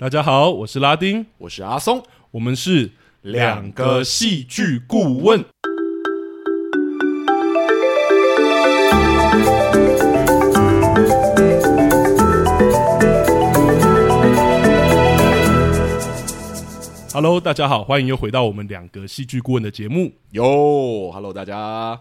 [0.00, 5.44] 大家好，我是拉丁，我是阿松，我们是两个戏剧顾问。
[17.12, 20.12] Hello，大家好，欢迎又回到我们两个戏剧顾问的节目。
[20.30, 22.00] 哟，Hello，大家。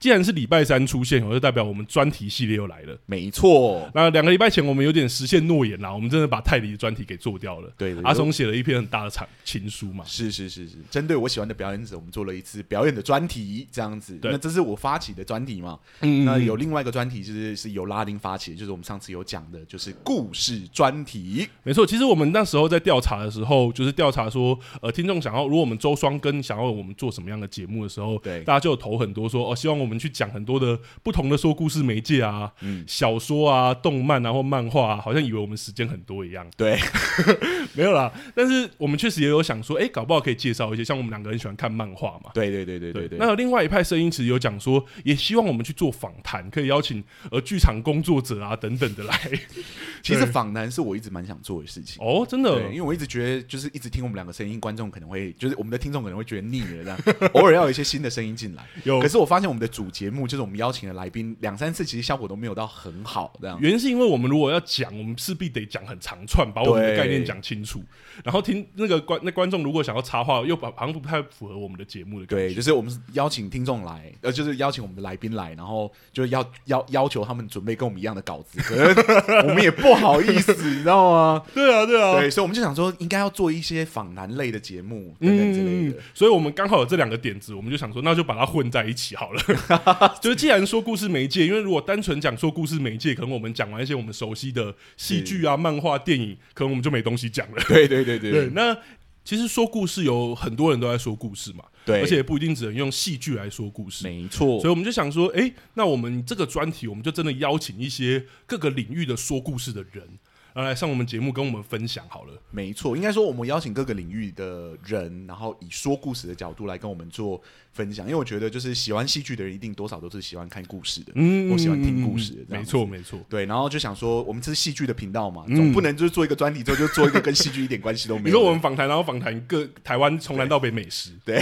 [0.00, 2.98] 既然是礼拜三出现，我就代表我们专题系列又来了。
[3.04, 7.70] 没错，那两个礼拜前我们有点实现诺言啦，我们真的把泰迪的专题给做掉了。
[7.76, 10.02] 对，阿松写了一篇很大的长情书嘛。
[10.06, 14.16] 是是是是，针对我喜欢的表演者，我们做了一次表演的专题，这样子。
[14.16, 15.78] 对，那这是我发起的专题嘛？
[16.00, 21.46] 嗯，嗯，那有另外一个专题，就是是由拉丁发起的，就是我们上次有讲的，就是故事专题。
[21.62, 30.78] 没错，其实我们那时候在调查的时候，就是调查说，呃，听众想要，如果我们周双跟想要我们做什么样的节目的时候，对，大家就有投很多说，哦，希望我们去讲很多的。
[31.02, 36.46] 不同的说故事媒介啊，嗯，小说啊，动漫啊，或漫画啊，好像以为我们时间很多一样。
[36.56, 36.78] 对，
[37.74, 38.12] 没有啦。
[38.34, 42.30] 但是我们确实也有想说，哎、欸，搞不好可以介绍一些，像我们两个人喜欢看漫画嘛。
[42.34, 43.18] 对对对对对对。
[43.18, 49.18] 那有另外一派声音其实有讲说，也希望我们去做访谈，可以邀请呃剧场工作者啊等等的来。
[50.02, 52.02] 其实访谈是我一直蛮想做的事情。
[52.04, 56.98] 哦，真的，因为我一直觉得，就是一直听我们两个声音，观众可能会，就是我们的听众可能会觉得腻了这样。
[57.34, 58.64] 偶尔要有一些新的声音进来。
[58.84, 59.00] 有。
[59.00, 63.32] 可是我发现我们的主节目就是我们邀请的来宾两三次，其实效果都没有到很好。
[63.40, 67.80] 这样原因是因为我们如果要讲，我们势必得讲很长串，把我们的概念讲清楚。
[68.24, 72.48] 然后听那个观那观众如果想要插话，又把好像不太符合我们的节目的感觉。
[72.48, 81.42] 对，就是我们邀请听众来，呃，就是邀请我们的来宾来，然后就要要要求他们准备跟我们一样的稿子，可是我们也不好意思，你知道吗？
[81.54, 85.98] 对啊，对啊，对，所以我们就想说，应该要做一些访谈类的节目等等之类的。
[85.98, 89.40] 嗯，所以我们刚好有这两个点子，我们就想说，那就把它混在一起好了。
[90.20, 97.62] 就是既然说故事媒介，因为如果单纯讲说故事媒介，可能我们讲完一些我们熟悉的戏剧啊、漫画、电影，可能我们就没东西讲了。
[97.68, 98.76] 对对对对，对，那。
[99.22, 104.58] 其实说故事有很多人都在说故事嘛，对，而且也不一定只能用戏剧来说故事，没错。
[104.58, 110.18] 所以我们就想说，哎，那我们这个专题，我们就真的邀请一些各个领域的说故事的人，
[110.54, 112.32] 来上我们节目跟我们分享好了。
[112.50, 117.40] 没错，应该说我们邀请各个领域的人，然后以说故事的角度来跟我们做。
[117.72, 128.26] 分享，因为我觉得就是喜欢戏剧的人一定多少都是喜欢看故事的，嗯，我喜欢听故事的，没错没错，对，然后就想说，我们这是戏剧的频道嘛，总不能就是做一个专题之后就做一个跟戏剧一点关系都没有。
[128.30, 131.40] 你说我们访谈，然后访谈各台湾从南到北美食， 对，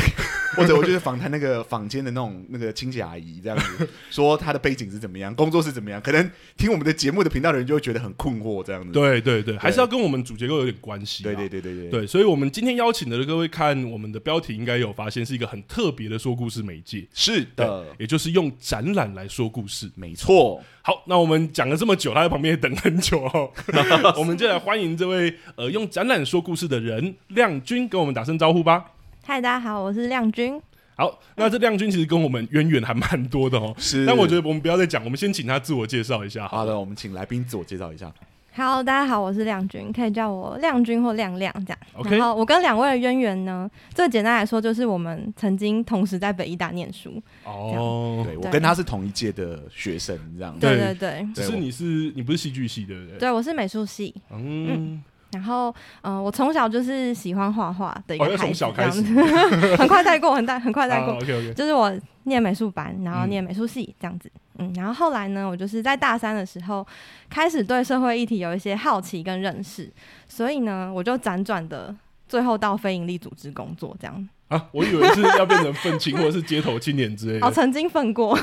[0.57, 8.93] 或者我就是访谈那个坊间的那种那个清洁阿姨这样子，说她的背景是怎么样，工作是怎么样，可能听我们的节目的频道的人就会觉得很困惑这样子。
[8.93, 11.23] 对对对，还是要跟我们主结构有点关系。
[11.23, 17.07] 对对对对对，对，所以我们今天邀请的各位看我们的标题应该有发现是一个很特别的说故事媒介。
[17.15, 20.61] 是的，也就是用展览来说故事，没错。
[20.83, 23.51] 好，那我们讲了这么久，他在旁边也等很久哦。
[24.19, 28.93] 我们就来欢迎这位呃用展览说故事的人亮君，跟我们打声招呼吧。
[29.25, 30.61] 嗨，大家好，我是亮君。
[30.97, 33.73] 好，那这亮君其实跟我们渊源还蛮多的哦。
[33.79, 36.59] 是，但我觉得我们不要再讲，我们先请他自我介绍一下好。
[36.59, 38.13] 好的，我们请来宾自我介绍一下。
[38.59, 41.79] 好，大家好，我是亮君，可以叫我亮君或亮亮这样。
[42.11, 47.23] 然后我跟两位的渊源呢，最简单来说就是我们曾经同时在北艺大念书。
[47.45, 50.59] 哦，对，我跟他是同一届的学生，这样。
[50.59, 53.19] 对对对，只是你是你不是戏剧系对不对？
[53.19, 54.13] 对，我是美术系。
[54.33, 54.67] 嗯。
[54.71, 55.69] 嗯然后，
[56.01, 59.03] 嗯、呃，我从小就是喜欢画画的一个孩子，从、哦、小开始，
[59.77, 61.13] 很快带过， 很带，很快带过。
[61.13, 61.93] 啊、okay, okay 就是我
[62.23, 66.87] 念美术班，然后念美术系这样子，嗯，嗯，然后后来呢，我就是在大三的时候
[67.31, 69.91] 开始对社会议题有一些好奇跟认识，
[70.29, 71.95] 所以呢，我就辗转的
[72.29, 74.29] 最后到非营利组织工作这样。
[74.49, 77.47] 啊，我以为是要变成愤青或者是街头青年之类的。
[77.47, 78.35] 哦，曾经愤过，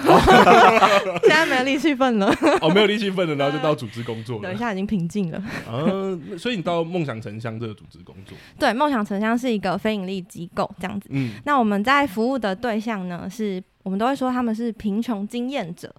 [1.23, 2.31] 现在没力气愤了。
[2.61, 4.43] 哦，没有力气愤了，然后就到组织工作了。
[4.43, 5.39] 等一下已经平静了。
[5.67, 5.81] 啊，
[6.37, 8.37] 所以你到梦想城乡这个组织工作？
[8.59, 11.09] 对，梦想城乡是一个非营利机构，这样子。
[11.11, 15.91] 嗯，那我们在服务的对象呢，是我们都会说他们是贫穷经验者。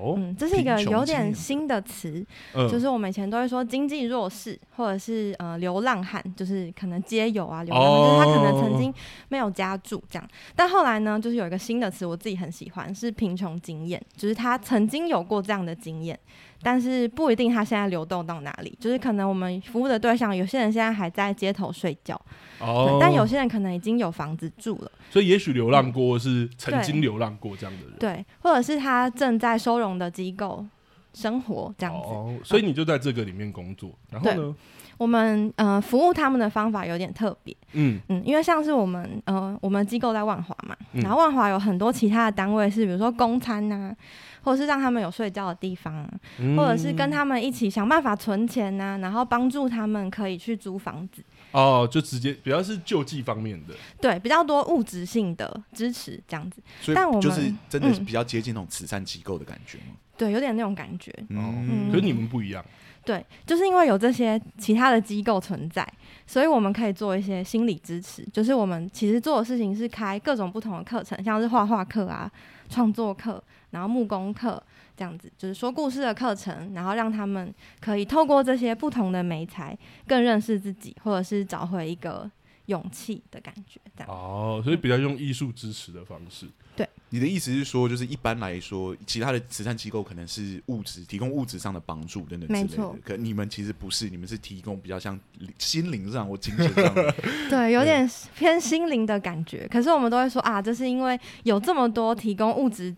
[0.00, 2.24] 哦、嗯，这是一个有点新的词，
[2.70, 8.92] 就是我们以前都会说经济弱势，或者是呃流浪汉，就是可能街友啊，流浪汉，哦、就是他可能曾经
[9.28, 16.18] 没有家住这样，但后来呢，就是有一个新的词，我自己很喜欢，是贫穷经验，就是他曾经有过这样的经验。
[16.64, 22.20] 但是不一定他现在流动到哪里，就是可能我们服务的对象，有些人现在还在街头睡觉，
[22.60, 30.64] 哦，但有些人可能已经有房子住了，所以也许流浪过是曾经流浪过这样的人，对，对，或者是他正在收容的机构
[31.12, 34.54] 生活这样子，哦，所以你就在这个里面工作，然后呢？
[34.98, 37.98] 我们呃服务他们的方法有点特别，嗯。
[38.08, 43.96] 嗯，因为像是我们呃我们机构在万华嘛，然后万华有很多其他的单位是，比如说公餐呐、啊，
[44.44, 46.08] 或者是让他们有睡觉的地方、啊，
[46.38, 51.20] 嗯、或者是跟他们一起想办法存钱呐、啊，然后帮助他们可以去租房子。
[51.52, 56.62] 哦，就直接比较是救济方面的，对，比较多物质性的支持这样子。
[56.80, 59.94] 所以但我们就是真的是比较接近那种慈善机构的感觉吗？
[60.16, 61.12] 对，有点那种感觉。
[61.28, 62.64] 嗯，可是你们不一样。
[63.04, 65.86] 对，就是因为有这些其他的机构存在，
[66.26, 68.24] 所以我们可以做一些心理支持。
[68.32, 72.30] 就是我们其实做的事情是开各种不同的课程，像是画画课啊、
[72.68, 74.62] 创作课，然后木工课。
[75.02, 79.76] 这样子就是说故事的课程，然后让他们可以透过这些不同的媒材，
[80.06, 82.30] 更认识自己，或者是找回一个
[82.66, 83.80] 勇气的感觉。
[83.96, 86.46] 这样哦，所以比较用艺术支持的方式。
[86.46, 92.96] 嗯、对，你的意思是说，就是一般来说，其他的慈善机构可能是物质提供物质上的帮助等等之类的，没错。
[93.04, 95.18] 可你们其实不是，你们是提供比较像
[95.58, 97.12] 心灵上或精神上的。
[97.50, 99.66] 对，有点偏心灵的感觉。
[99.68, 102.94] 可是我们都会说啊，这是因为有这么多提供物质。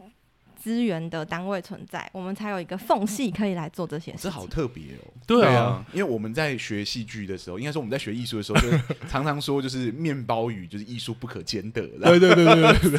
[0.65, 4.21] 资源的单位存在，我们才有一个缝隙可以来做这些事。
[4.23, 5.13] 这好特别哦！
[5.27, 8.69] 对啊，因为我们在学戏剧的时候，应该说我们在学艺术的时候，就
[9.07, 11.87] 常常说就是面包与就是艺术不可兼得。
[11.87, 12.91] 对对对对对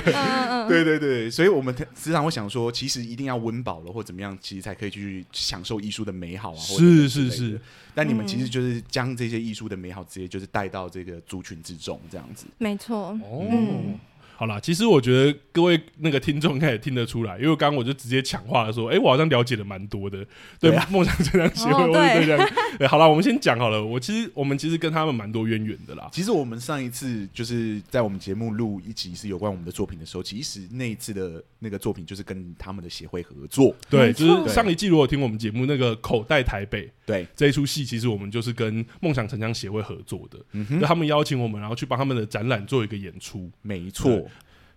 [0.69, 6.57] 对 对对，所以我们时常会想说，其实一定要温饱了或怎么样，其实才可以去享受艺术的美好啊。
[6.57, 7.59] 是是是，
[7.95, 12.45] 但你们其实就是将这些艺术的美好直接就是带到这个族群之中，这样子。
[12.59, 13.17] 没错。
[13.23, 13.97] 哦。
[14.37, 20.25] 好啦，其实我觉得各位那个听众应该也听得出来，因为刚刚我就直接抢话了说，哎、欸，我好像了解的蛮多的，
[20.59, 22.25] 对吧梦想成长协会，对。
[22.25, 26.09] 这样，对，好了，我们先讲好了，我其实我们其实跟他们蛮多渊源的啦。
[26.11, 44.24] 其实我们上一次就是在我们节目录一集是有关我们的作品的时候，其实那一次的那个作品就是跟他们的协会合作，对，就是上一季如果听我们节目那个口袋台北，对，这一出戏其实我们就是跟梦想成长协会合作的，嗯哼，就他们邀请我们，然后去帮他们的展览做一个演出，没错。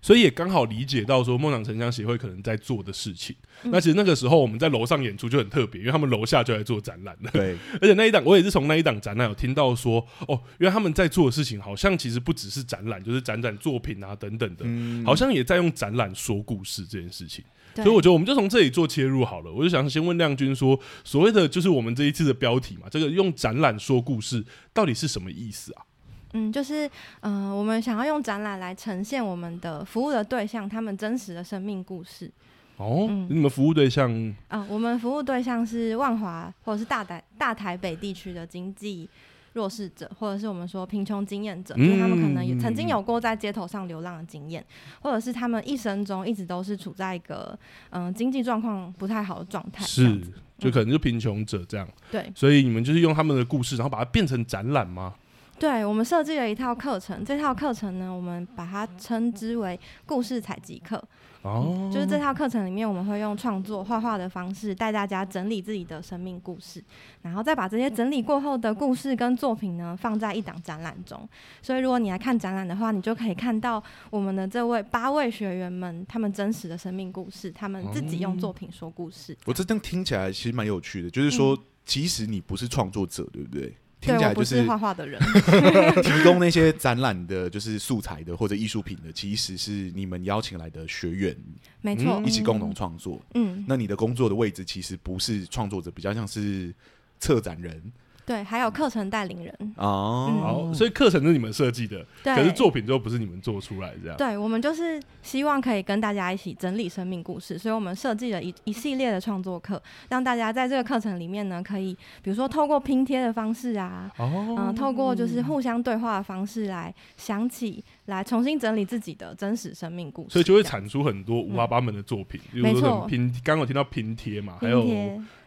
[0.09, 3.37] 所以也刚好理解到说梦想城乡协会可能在做的事情。
[3.63, 7.31] 嗯、那其实那个时候我们在楼上演出就很特别，因为他们楼下就在做展览了。
[7.31, 17.45] 对， 而且那一档我也是从那一档展览有听到说，哦，因为他们在做的事情好像其实不只是展览，就是展展作品啊等等的，嗯、好像也在用展览说故事这件事情。
[17.75, 19.53] 所以我觉得我们就从这里做切入好了。
[19.53, 25.85] 我就想先问亮君说，所谓的就是我们这一次的标题嘛，这个用展览说故事到底是什么意思啊？
[26.33, 26.91] 嗯，就是
[27.21, 32.31] 呃，我们想要用展览来呈现我们的服务的对象，他们真实的生命故事。
[32.77, 34.13] 哦，嗯、你们服务对象？
[34.49, 39.09] 啊、呃，我们服务对象是万华或者是大台大台北地区的经济
[39.55, 44.65] 弱势者，或者是我们说贫穷经验者，因为、嗯、他们可能也曾经有过在街头上流浪的经验，
[45.01, 47.59] 或者是他们一生中一直都是处在一个
[47.91, 50.21] 嗯、呃、经济状况不太好的状态，是，
[50.59, 51.89] 就可能就贫穷者这样。
[52.13, 55.15] 对，所以你们就是用他们的故事，然后把它变成展览吗？
[55.59, 61.03] 对，我们设计了一套课程，这套课程呢，我们把它称之为故事采集课。
[61.43, 66.83] 哦、嗯，就是这套课程里面，我们会用创作画画的方式带大家整理自己的生命故事，
[67.23, 71.29] 然后再把这些整理过后的故事跟作品呢，放在一档展览中。
[71.63, 79.37] 所以，如果你来看展览的话，你就可以看到我们的这位八位学员们他们真实的生命故事，他们自己用作品说故事。
[79.47, 83.75] 我这样听起来其实蛮有趣的，就是说，即使你不是创作者，对不对？
[84.01, 85.21] 听起来就是画画的人，
[86.03, 91.37] 提供那些展览的，就是素材的或者艺术品的，其实是你们邀请来的学员，
[91.81, 93.21] 没错，一起共同创作。
[93.35, 96.73] 嗯，那你的工作的位置其实不是创作者，比较像是
[97.19, 97.83] 策展人。
[98.29, 99.75] 对，还有课程带领人。
[99.77, 102.35] 哦，好，所以课程是你们设计的，对。
[102.37, 104.17] 可是作品就不是你们做出来这样。
[104.19, 114.55] 对，我们就是希望可以跟大家一起整理生命故事，所以我们设计了一一系列的创作课，让大家在这个课程里面呢，可以比如说透过拼贴的方式啊，嗯、哦。
[114.59, 124.85] 呃，透过就是互相对话的方式来想起来重新整理自己的真实生命故事，所以就会产出很多五花八门的作品，嗯、比如说拼，刚刚有听到拼贴嘛，贴还有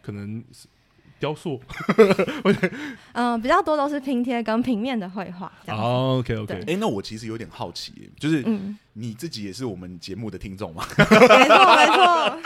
[0.02, 0.42] 可能。
[1.22, 1.60] 雕塑，
[3.14, 5.50] 嗯，比较多都是拼贴跟平面的绘画。
[5.68, 6.54] 哦，OK OK。
[6.66, 8.42] 哎，那我其实有点好奇，就是
[8.94, 10.86] 你自己也是我们节目的听众吗？
[10.98, 11.18] 没错，
[11.66, 12.38] 没错。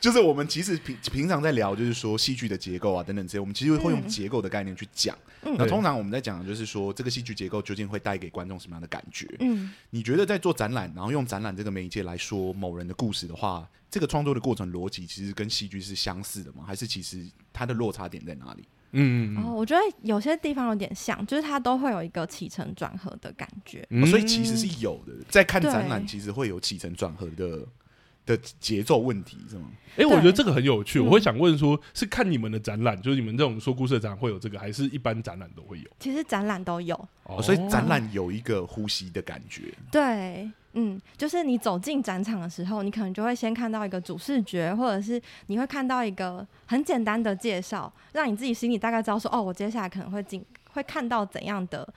[0.00, 5.16] 就是我们其实平平常在聊，就是说戏剧的结构啊等等这些，我们其实会用结构的概念去讲。
[5.42, 9.28] 那通常我们在讲的就是说，这个戏剧结构究竟会带给观众什么样的感觉？
[9.40, 16.64] 嗯，你觉得在做展览，然后用展览这个媒介来说某人的故事的话，这个创作的过程逻辑其实跟戏剧是相似的吗？
[16.66, 18.64] 还是其实它的落差点在哪里？
[18.92, 24.02] 嗯，哦，我觉得有些地方有点像，就是它都会有一个起承转合的感觉，嗯。
[24.02, 25.12] 哦，所以其实是有的。
[25.28, 27.66] 在看展览，其实会有起承转合的
[28.28, 29.70] 的节奏问题是吗？
[29.92, 31.00] 哎、欸，我觉得这个很有趣。
[31.00, 35.90] 我会想问说，是看你们的展览，就是你们这种说故事的展览会有这个，还是一般展览都会有？
[35.98, 36.94] 其实展览都有，
[37.24, 39.74] 哦，所以展览有一个呼吸的感觉。
[39.90, 51.88] 对，嗯，就是你走进展场的时候，你可能就会先看到一个主视觉，或者是你会看到一个很简单的介绍，让你自己心里大概知道说，哦，我接下来可能会进，会看到怎样的。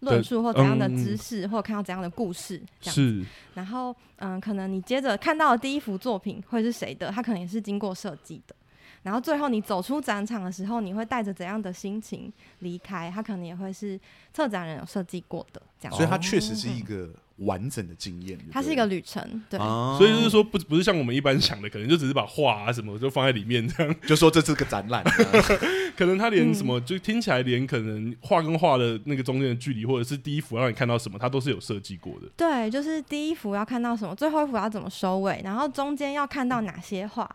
[0.00, 3.26] 论述或怎样的知识，嗯、或者看到怎样的故事，这样子。
[3.54, 7.10] 然后，嗯，可能你接着看到的第一幅作品会是谁的？
[7.10, 8.54] 他可能也是经过设计的。
[9.02, 13.10] 然后最后你走出展场的时候，你会带着怎样的心情离开？
[13.10, 13.98] 他可能也会是
[14.32, 15.96] 策展人有设计过的，这样。
[15.96, 17.08] 所以它确实是一个
[17.40, 18.38] 完整的经验。
[18.50, 19.60] 它是一个旅程，对。
[19.60, 25.04] 啊、所以就是说，不不是像我们一般想的，可能就只是把画啊什么就放在里面这样， 就说这是个展览。
[25.96, 32.28] 可能他连什么，就听起来连可能画跟画的那个中间的距离，或者是第一幅让你看到什么，它都是有设计过的。
[32.36, 37.28] 对，就是第一幅要看到什么，最后一幅要怎么收尾，然后中间要看到哪些画。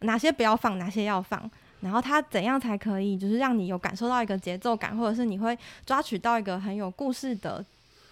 [0.00, 5.56] 哪些不要放，哪些要放，然后它怎样才可以，就是让你有感受到一个节奏感，或者是你会
[5.86, 7.64] 抓取到一个很有故事的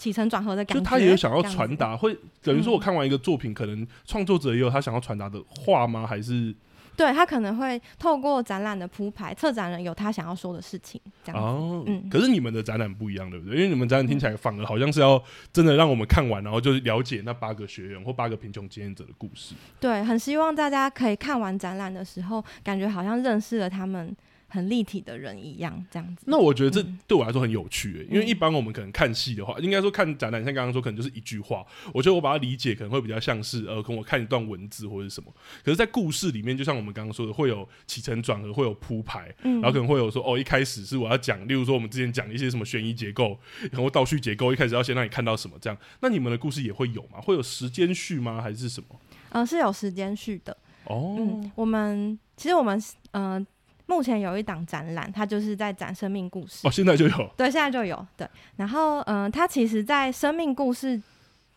[0.03, 0.81] 起承转合的感觉。
[0.81, 6.07] 就他也有想要传达，会等于说我看完一个作品，嗯、可能创作者也有他想要传达的话吗？
[6.07, 6.55] 还是？
[6.95, 13.57] 对，他可能会透过展览的铺排，策展人有他想要说的事情，这样哦，嗯，可是你们的展览不一样，对不对？
[13.57, 15.21] 因为你们展览听起来反而好像是要
[15.55, 19.55] 真的让我们看完，然后就是了解那八个学员或八个贫穷经验者的故事。
[19.81, 24.15] 对，很希望大家可以看完展览的时候，感觉好像认识了他们。
[24.53, 26.25] 很立体的人一样，这样子。
[26.27, 31.65] 那我觉得这对我来说很有趣，欸，嗯、因为一般我们可能看戏的话，应该说看展览，像刚刚说，可能就是一句话。
[31.95, 35.35] 我觉得我把它理解可能会比较像是，呃，可能我看一段文字或者什么。
[35.65, 43.39] 可是，在故事里面，就像我们刚刚说的，会有起承转合，会有铺排，嗯、然后可能会有说，哦，一开始是我要讲，例如说我们之前讲一些什么悬疑结构，
[43.71, 45.79] 然后倒叙结构，一开始要先让你看到什么这样。
[46.01, 47.23] 那你们的故事也会有吗？
[47.23, 48.43] 会有时间序吗？
[48.43, 49.01] 还是什么？
[49.31, 50.55] 嗯、呃，是有时间序的。
[50.85, 52.79] 哦，嗯，我们其实我们
[53.13, 53.35] 嗯。
[53.35, 53.47] 呃
[53.93, 56.67] 目前有一档展览，它就是在展生命故事。
[56.67, 57.31] 哦，现在就有。
[57.37, 58.07] 对，现在就有。
[58.17, 60.99] 对，然后嗯、呃，它其实，在生命故事，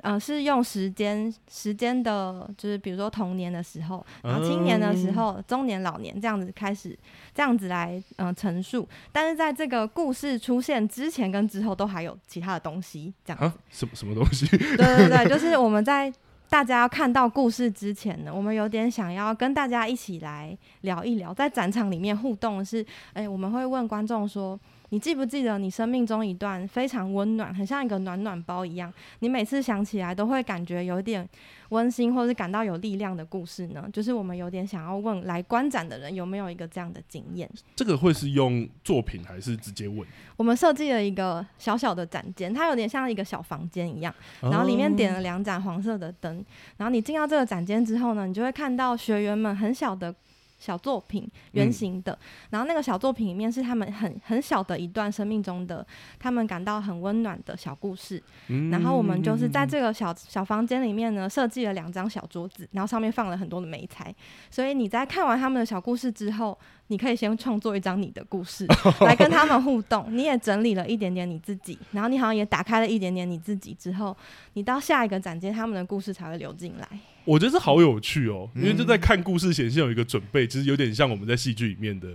[0.01, 6.97] 呃，是用时间时间的，就是比如说童年的时候，然后青年的时候，嗯、中年、老年这样子开始，
[7.33, 8.85] 这样子来嗯、呃、陈述。
[9.13, 14.45] 但是在这个故事出现之前跟之后，都还有其他的东西，这样什么什么东西？
[14.47, 16.13] 对对对，就是我们在。
[16.55, 24.57] 大家要看到故事之前呢，我们有点想要跟大家一起来聊一聊，在展场里面互动是，哎、我们会问观众说。
[24.89, 31.27] 你记不记得你生命中一段非常温暖，很像一个暖暖包一样，你每次想起来都会感觉有点
[31.69, 33.87] 温馨，或是感到有力量的故事呢？
[33.91, 37.49] 就是我们有点想要问来观展的人有没有一个这样的经验？
[37.75, 40.05] 这个会是用作品还是直接问？
[40.37, 46.45] 我们设计了一个小小的展间，它有点像一个小房间一样，然后里面点了两盏黄色的灯，
[46.77, 50.13] 然后你进到这个展间之后呢，你就会看到学员们很小的。
[50.57, 52.19] 小作品，原型的，嗯、
[52.51, 55.85] 然后那个小作品里面是他们很很小的一段生命中的，
[56.17, 58.21] 他们感到很温暖的小故事。
[58.47, 64.13] 嗯、然后我们就是在这个小小房间里面呢，设计了两张小桌子，然后上面放了很多的美材。
[64.49, 68.65] 所以你在看完他们的小故事之后，你可以先创作一张你的故事
[69.01, 70.05] 来跟他们互动。
[70.09, 74.15] 你也整理了一点点你自己，然后你好像也打开了一点点你自己之后，
[74.53, 76.87] 你到下一个展间，他们的故事才会流进来。
[77.23, 82.07] 我觉得这好有趣哦，因为就在看故事前先有一个准备，其实有点像我们在戏剧里面的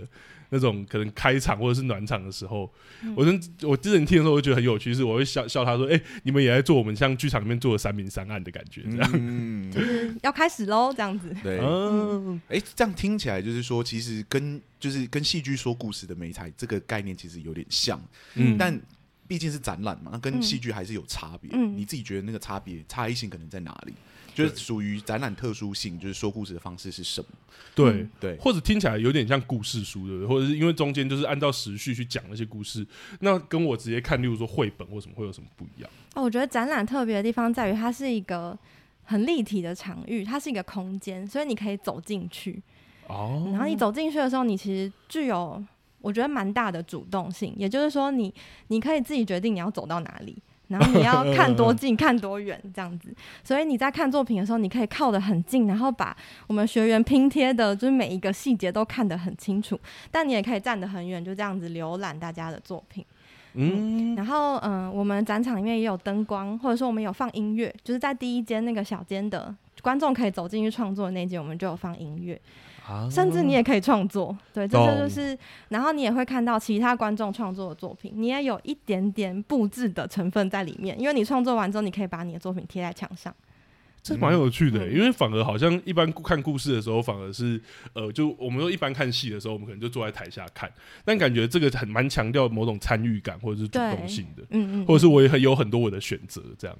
[0.51, 2.71] 那种可能开场或者是暖场的时候。
[3.15, 17.99] 我真我之前听的时候，我就觉得很有趣，是我会笑笑他说：“哎，你们也在做我们像剧场里面做的三明三暗的感觉，这样，就是要开始喽，这样子。”对，嗯，哎，这样听起来就是说，其实跟就是跟戏剧说故事的媒材这个概念其实有点像，
[18.35, 18.79] 嗯，但
[19.27, 21.49] 毕竟是展览嘛，那跟戏剧还是有差别。
[21.53, 23.93] 嗯，你自己觉得那个差别差异性可能在哪里？
[24.33, 27.27] 就是属于展览特殊性，就是说故事的方式是什么？
[27.75, 30.27] 对、嗯、对，或者听起来有点像故事书，对不对？
[30.27, 32.85] 或者是因为中间就是按照时序去讲那些故事，
[33.19, 35.89] 那跟我直接看，例如说绘本或什么，会有什么不一样？
[36.15, 38.57] 哦，我觉得展览特别的地方在于它是一个
[39.03, 42.61] 很立体的场域，它是一个空间，所以你可以走进去。
[43.07, 45.63] 哦，然后你走进去的时候，你其实具有
[45.99, 48.23] 我觉得蛮大的主动性，也就是说你，
[48.67, 50.37] 你你可以自己决定你要走到哪里。
[50.71, 53.13] 然后你要看多近，看多远，这样子。
[53.43, 56.15] 所以你在看作品的时候，你可以靠得很近，然后把
[56.47, 59.79] 我们学员拼贴的，就是每一个细节都看得很清楚。
[60.09, 63.05] 但你也可以站得很远，就这样子浏览大家的作品。
[63.53, 72.39] 嗯，然后嗯、呃，我们展场里面也有灯光，或者说我们有放音乐，就是在第一间那个小间的观众可以走进去创作的那间，我们就有放音乐。
[73.09, 75.37] 甚至你也可以创作，对，这就，就是，
[75.69, 83.33] 然后你也会看到其他观众创作的作品，你也有一点点布置的成分在里面，因为你创作完之后，你可以把你的作品贴在墙上。
[84.03, 87.61] 这蛮有趣的、欸，嗯、因为反而好像一般看故事的时候，反而是
[87.93, 90.67] 呃，就我们说一般看戏的时候，我们可能就坐在台下看，
[91.05, 96.75] 但感觉这个很蛮强调某种参与感或者是主动性的，嗯嗯，或者是我也很有很多我的选择这样。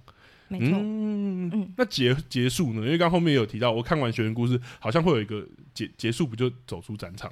[0.47, 2.81] 没错，嗯嗯，那结结束呢？
[2.81, 7.31] 因为刚后面有提到，我看完学员故事，好像会有一个结结束，不就走出展场？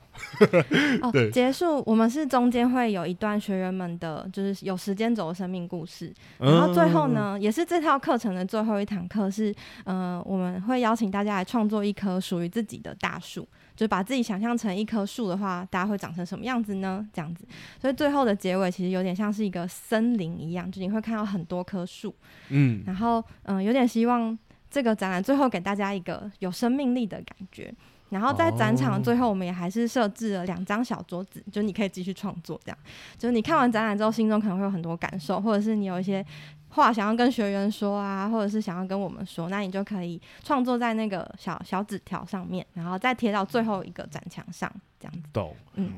[1.02, 9.54] 哦， 对，结束，我们是中间会有一段学员们的，就是有时间轴的生命故事，然后最后呢，嗯、也是这套课程的最后一堂课是，
[9.84, 13.48] 呃，我们会邀请大家来创作一棵属于自己的大树。
[13.76, 17.08] 就把自己想象成一棵树的话，大家会长成什么样子呢？
[17.14, 17.48] 这样子，
[17.80, 22.14] 所以最后的结尾其实有点像是一个森林一样，就你会看到很多棵树，
[22.50, 24.38] 嗯，然后嗯、呃，有点希望
[24.70, 27.74] 这个展览最后给大家一个有生命力的感觉。
[28.10, 32.60] 然后在展场最后，我们也还是设置了两张小桌子，就你可以继续创作。
[32.64, 32.78] 这样，
[33.18, 36.26] 就是你看完展览之后，心中可能会有很多感受，或者是你有一些。
[36.72, 45.24] 话想要跟学员说啊，或者是想要跟我们说，那你就可以创作在那个小小纸条上面，然后再贴到最后一个展墙上，这样子。
[45.34, 45.94] 懂，嗯，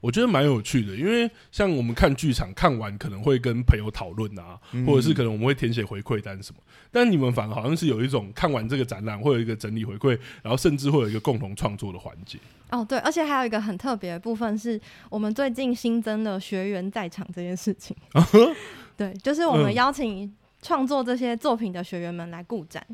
[0.00, 12.38] 我觉得蛮有趣的，因为像我们看剧场，看完可能会跟朋友讨论啊，嗯、或者是可能我们会填写回馈单什么，但你们反而好像是有一种看完这个展览会有一个整理回馈，然后甚至会有一个共同创作的环节。
[12.70, 17.96] 哦，对，而且还有一个很特别的部分是我们最近新增了学员在场这件事情。
[18.96, 22.84] 对，就是我们邀请创作这些作品的学员们来顾展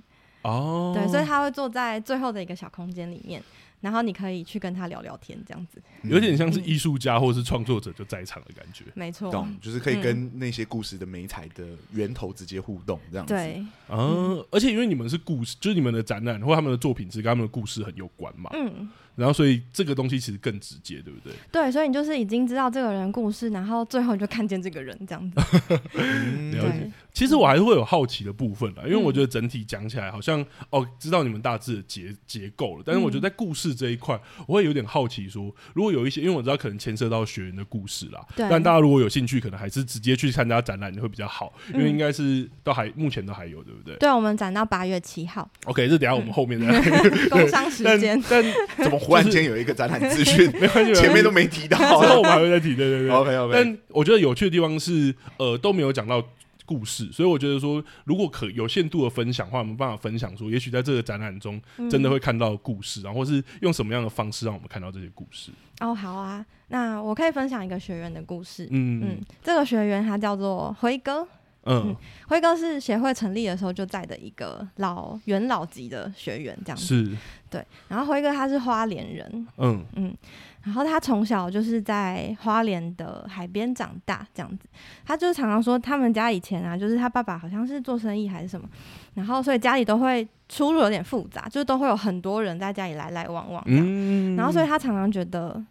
[0.42, 0.92] 哦。
[0.94, 3.42] 对，所以他会坐在最后的一个小空间里面，
[3.86, 8.84] 然后你可以去跟他聊聊天，这样子有点像是艺术家或是创作者就在场的感觉。
[8.94, 13.32] 没错，懂，就是可以跟那些故事的美彩的源头直接互动，这样子。
[13.32, 18.50] 对，嗯，而且因为你们是故事，就是你们的展览或他们的作品是跟他们的故事很有关嘛。
[18.54, 18.88] 嗯。
[19.16, 21.32] 然后，所以这个东西其实更直接，对不对？
[21.50, 25.40] 对，所以你就是已经知道这个人故事，然后最后你就看见这个人这样子。
[25.96, 26.90] 嗯、了解。
[27.12, 43.96] 其实我还是会有好奇的部分啦，因为我觉得整体讲起来好像、嗯、哦，知道你们大致的结结构了，但是我觉得在故事这一块，我会有点好奇说，如果有一些，因为我知道可能牵涉到学员的故事啦，对但大家如果有兴趣，可能还是直接去参加展览会比较好，因为应该是都还目前都还有，对不对？
[43.96, 45.48] 对，我们展到八月七号。
[45.64, 48.44] OK，这等下我们后面再、嗯、 工商时间，但
[48.84, 50.50] 怎么忽然间有一个展览资讯？
[50.60, 52.74] 没关系，前面都没提到，之后我们还会再提。
[52.74, 53.52] 对对对， OK OK。
[53.54, 56.22] 但我觉得有趣的地方是，呃，都没有讲到。
[56.68, 65.52] 故事，所以我觉得说，如果可有限度的分享的话，我们办法分享说，也许在这个展览中真的会看到故事，然后是用什么样的方式让我们看到这些故事。
[65.78, 68.66] 哦，好啊，那我可以分享一个学员的故事。
[68.72, 71.24] 嗯嗯，这个学员他叫做辉哥。
[71.66, 71.94] 嗯，
[72.28, 76.84] 辉哥是协会成立的时候就在的一个老元老级的学员，这样子。
[76.84, 77.16] 是。
[77.50, 79.48] 对，然后辉哥他是花莲人。
[79.58, 80.16] 嗯嗯。
[80.62, 84.68] 然后他从小就是在花莲的海边长大，这样子。
[85.04, 88.68] 他就是常常说，他们家以前啊，就是他爸爸好像是做生意还是什么，
[89.14, 93.84] 然后所以家里都会出入有点复杂，就是都会有很多人在家里来来往往这样。
[93.86, 94.34] 嗯。
[94.34, 95.62] 然后所以他常常觉得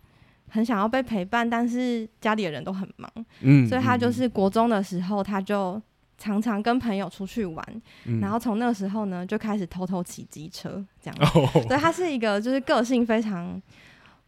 [0.56, 3.12] 很想要被陪伴，但是家里的人都很忙。
[3.42, 3.68] 嗯。
[3.68, 5.82] 所以他就是国中的时候，他就
[6.18, 8.22] 常常跟朋友出去玩，嗯。
[8.22, 11.18] 然后从那个时候呢，就开始偷偷骑机车这样。
[11.20, 11.48] 哦。
[11.68, 13.62] 所以他是一个就是个性非常。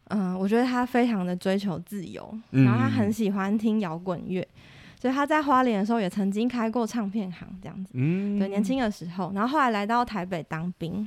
[0.09, 4.47] 嗯，我觉得他非常的追求自由，嗯、然后他很喜欢听摇滚乐，
[5.01, 7.91] 所以他在花莲的时候也曾经开过唱片行这样子。
[7.93, 11.05] 嗯，对，年轻的时候，然后后来来到台北当兵。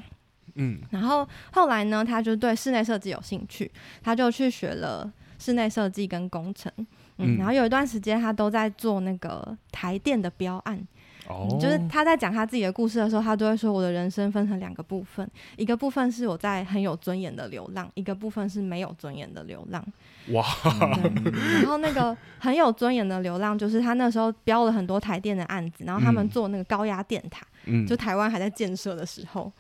[0.54, 3.70] 嗯，然后后来呢，他就对室内设计有兴趣，
[4.02, 6.72] 他就去学了室内设计跟工程。
[7.18, 10.86] 嗯，嗯然后有一段时间他都在做那个台电的标案。
[11.32, 19.84] 嗯、就是他在讲他自己的故事的时候，他都会说：“我的人生分成两个部分，一个部分是我在很有尊严的流浪，一个部分是没有尊严的流浪。”
[20.32, 21.32] 哇、嗯！
[21.62, 29.52] 然后那个很有尊严的流浪，就是他那时候标了很多台电的案子，然后他们做那个高压电塔，嗯、就台湾还在建设的时候。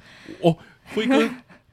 [0.42, 0.56] 哦，
[0.94, 1.28] 辉哥，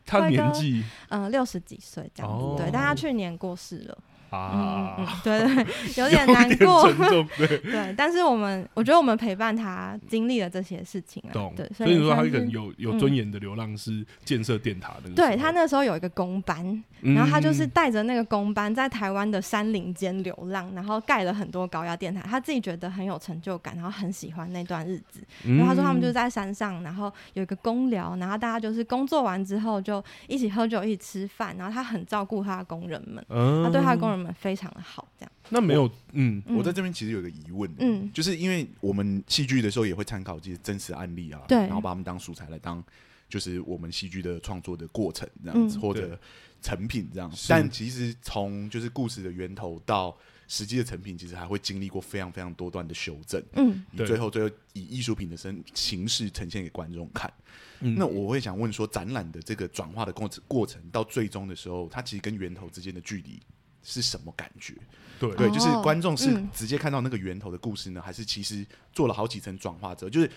[0.06, 3.98] 他 年纪嗯六十几岁这样子，哦、对，但他去年过世了。
[4.30, 5.66] 啊、嗯，对对，
[6.04, 6.92] 有点难过，
[7.38, 33.26] 对， 对，但是我们，我觉得我们陪伴他经历了这些事情啊，懂对，所以你说他一个有有尊严的流浪是建设电塔的，对他那时候有一个工班，然后他就是带着那个工班在台湾的山林间流浪，然后盖了很多高压电塔，他自己觉得很有成就感，然后很喜欢那段日子，然后他说他们就在山上，然后有一个工寮，然后大家就是工作完之后就一起喝酒，一起吃饭，然后他很照顾他的工人们，
[33.64, 34.17] 他对他的工人。
[34.18, 35.32] 们非常的好，这样。
[35.50, 42.84] 那没有，嗯，我在这边其实有个疑问，嗯，就是因为我们戏剧的时候也会参考这些真实案例啊，对，然后把他们当素材来当，
[43.30, 46.20] 就是我们戏剧的创作的过程这样子，或者
[46.62, 47.32] 成品这样。
[47.48, 50.18] 但其实从就是故事的源头到
[50.50, 57.32] 实际的成品其实还会经历过非常非常多段的修正，嗯，最后最后以艺术品的身形式呈现给观众看。
[57.80, 63.40] 嗯、那我会想问说，展览的这个转化的过程过程到最终的时候，它其实跟源头之间的距离
[63.88, 64.74] 是什么感觉？
[65.18, 70.30] 对对，就是观众是直接看到那个源头的故事呢，还是其实做了好几层转化之后，就是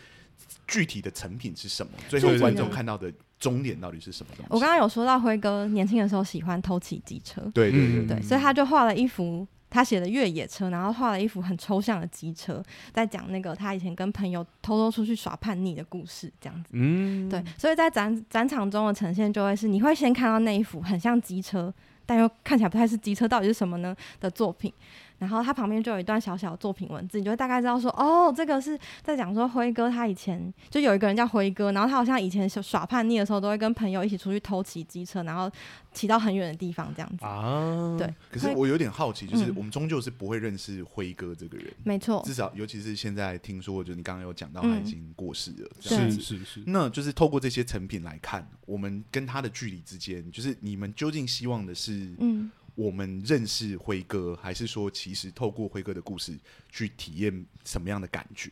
[0.68, 1.92] 具体的成品是什么？
[2.08, 4.48] 最后观众看到的终点到底是什么东西？
[4.50, 9.46] 我刚刚有说到辉哥年轻的时候喜欢偷骑机车，对对对，对，所以他就画了一幅。
[9.72, 12.60] 他写的越野车，然后画了一幅很抽象的机车，
[12.92, 16.70] 在讲那个他以前跟朋友偷偷出去耍叛逆的故事，这样子。
[16.72, 21.72] 嗯，对，所以在展展场中的呈现就会是，你会先看到那一幅很像机车，
[22.10, 24.72] 但又看起来不太是机车，到底是什么呢的作品。
[25.20, 35.50] 然后他旁边就有一段小小的作品文字，你就会大概知道说，哦，这个是在讲说辉哥他以前就有一个人叫辉哥，然后他好像以前耍叛逆的时候，都会跟朋友一起出去偷骑机车，然后
[35.92, 37.94] 骑到很远的地方这样子啊。
[37.98, 38.12] 对。
[38.30, 42.22] 可是我有点好奇，就是我们终究是不会认识辉哥这个人，没错。
[42.24, 46.62] 至少尤其是现在听说，就你刚刚有讲到他已经过世了，是是是。
[46.64, 52.50] 那就是透过这些成品来看，我们跟他的距离之间，就是你们究竟希望的是，嗯。
[52.80, 56.34] 我们认识辉哥，还是说其实透过辉哥的故事
[56.70, 58.50] 去体验什么样的感觉？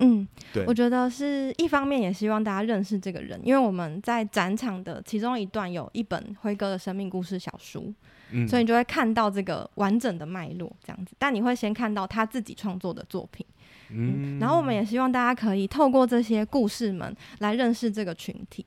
[0.00, 7.94] 嗯，对，我觉得是一方面也希望大家认识这个人，因为我们在展场的其中一段有一本辉哥的生命故事小书，
[8.32, 11.14] 嗯，所以你就会看到这个完整的脉络这样子。
[11.16, 13.46] 但你会先看到他自己创作的作品，
[13.90, 18.66] 嗯，然后我们也希望大家可以透过这些故事们来认识这个群体。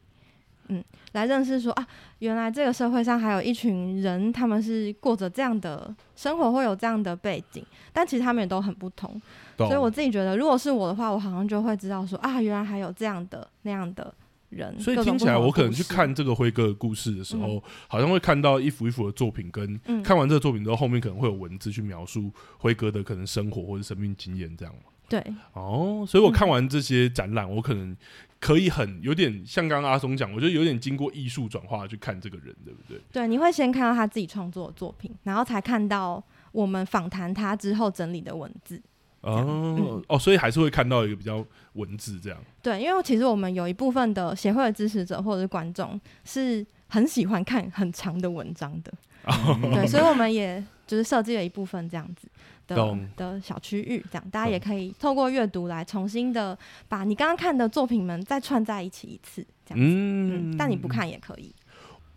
[0.69, 1.87] 嗯，来认识说啊，
[2.19, 9.21] 原来这个社会上还有一群人，他们是过着这样的生活，会有这样的背景，但其实他们也都很不同。
[9.57, 14.13] 懂所以我自己觉得，如果是我的话，我好像就会知道说啊，原来还有这样的那样的
[14.49, 14.77] 人。
[14.79, 24.73] 所以听起来，我可能去看这个辉哥的故事的时候，嗯、好像会看到一幅一幅的作品，跟看完这个作品之后，后面可能会有文字去描述辉哥的可能生活或者生命经验这样。
[25.07, 27.95] 对，哦，所以我看完这些展览，嗯、我可能。
[28.37, 33.01] 可以很有点像刚刚阿松讲，我觉得有点经过艺术转化去看这个人，对不对？
[33.11, 38.79] 对，你会先看到他自己创作的作品，然后才看到我们访谈他之后整理的文字。
[39.21, 42.37] 哦、嗯、哦，所以还是会看到一个比较文字这样。
[42.61, 52.27] 对，因为其实我们有一部分的协会的支持者或者是观众是很喜欢看很长的文章的，哦、 对，所以我们也就是设计了一部分这样子。
[52.67, 59.95] 的的小区域，这样大家也可以透过阅读来重新的把你刚刚看的作品们再串在一起一次，这样子。
[59.95, 61.53] 嗯，嗯，但你不看也可以。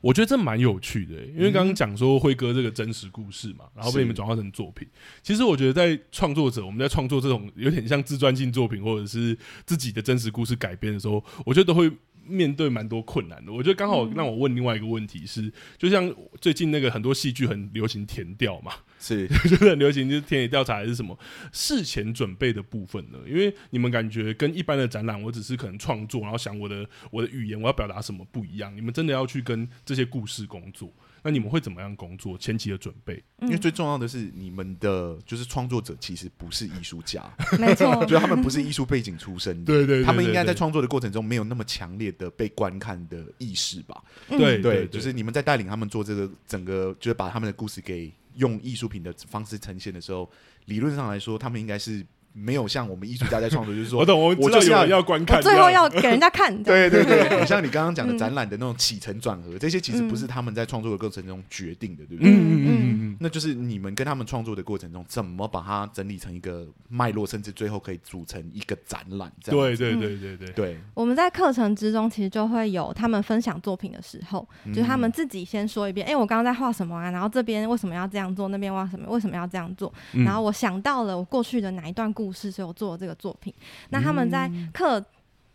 [0.00, 4.86] 我觉得这蛮有趣的，因为刚刚讲说辉哥这个真实故事嘛，然后被你们转化成作品。
[5.22, 11.92] 其实我觉得在创作者，我们在创作这种有点像自传性作品，或者是自己的真实故事改编的时候，我觉得都会。
[12.28, 19.26] 面对蛮多困难的，我觉得刚好让我问另外一个问题是，就像最近那个很多戏剧很流行填调嘛，是。
[19.48, 21.18] 就是很流行，就是田野调查还是什么。
[21.52, 23.18] 事前准备的部分呢？
[23.26, 30.92] 因为你们感觉跟一般的展览，我只是可能创作，然后想我的我的语言，我要表达什么不一样，你们真的要去跟这些故事工作。
[31.28, 32.38] 那你们会怎么样工作？
[32.38, 37.22] 前期的准备，因为最重要的是你们的就是创作者其实不是艺术家，
[37.58, 44.02] 没错， 就他们不是艺术背景出身的，对对，他们应该在创作的过程中没有那么强烈的被观看的意识吧？
[44.26, 50.30] 对对，就是你们在带领他们做这个整个，就是把他们的故事给用艺术品的方式呈现的时候，
[50.64, 52.06] 理论上来说，他们应该是。
[52.32, 56.54] 没有像我们艺术家在创作，就是说， 我懂，我知道有人要观看，最后要给人家看。
[56.62, 62.32] 对对对，像你刚刚讲的展览的那种起承转合，这些其实不是他们在创作的过程中决定的，对不对？
[62.32, 62.68] 嗯嗯
[63.00, 69.32] 嗯，那就是你们跟他们创作的过程中，怎么把它整理成一个脉络，甚至最后可以组成一个展览。
[69.42, 69.60] 这样。
[69.60, 70.78] 对对对对对对。
[70.94, 77.10] 我们在课程之中，其实就会有他们分享作品的时候，就是他们自己先说一遍，哎，我刚刚在画什么啊？
[77.10, 78.48] 然后这边为什么要这样做？
[78.48, 79.06] 那边画什么？
[79.08, 79.92] 为什么要这样做？
[80.24, 83.14] 然后我想到了我过去的哪一段故事，所以我做了这个。
[83.18, 83.52] 作品，
[83.90, 85.04] 那他们在课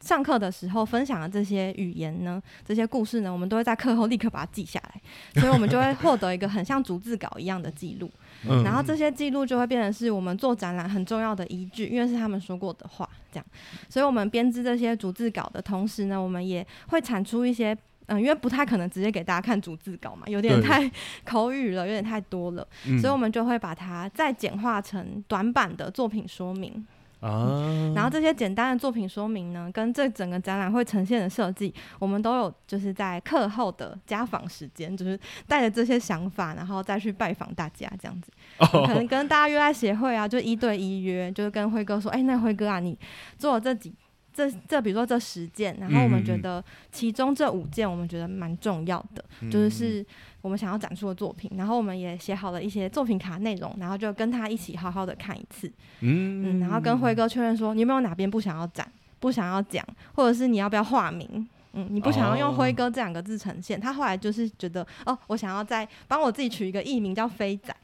[0.02, 8.12] 上课的时候分享的这些语言呢，这些故事呢，我们都会在课后立刻把它记下来，所以我们就会获得一个很像逐字稿一样的记录，
[8.66, 13.46] 然后这些记录就会变成是我们做展览很重要的依据，因为是他们说过的话，这样，
[13.88, 17.78] 所以我们编织这些逐字稿的同时呢，我们也会产出一些。
[18.08, 20.90] 嗯，因为不太可能直接给大家看逐字稿嘛，有点太
[21.26, 26.86] 口语了，有点太多了，对所以我们就会把它再简化成短版的作品说明。
[27.22, 38.30] 啊，然后这些简单的作品说明呢，跟这整个展览会呈现的设计，我们都有就是在课后的家访时间，就是带着这些想法，然后再去拜访大家这样子。
[38.58, 43.00] 哦、可能跟大家约在协会啊，就一对一约，就是跟辉哥说，哎，那辉哥啊，你
[43.38, 43.94] 做了这几
[44.34, 50.06] 这这比如说这十件，然后我们觉得其中这五件我们觉得蛮重要的，嗯、就是是
[50.42, 67.76] 我们想要展出的作品，然后我们也写好了一些作品卡内容，然后就跟他一起好好的看一次，嗯，嗯，然后跟辉哥确认说，你有没有哪边不想要展，不想要讲，或者是你要不要化名，嗯，你不想要用辉哥这两个字呈现，他后来就是觉得哦，我想要再帮我自己取一个艺名叫飞仔，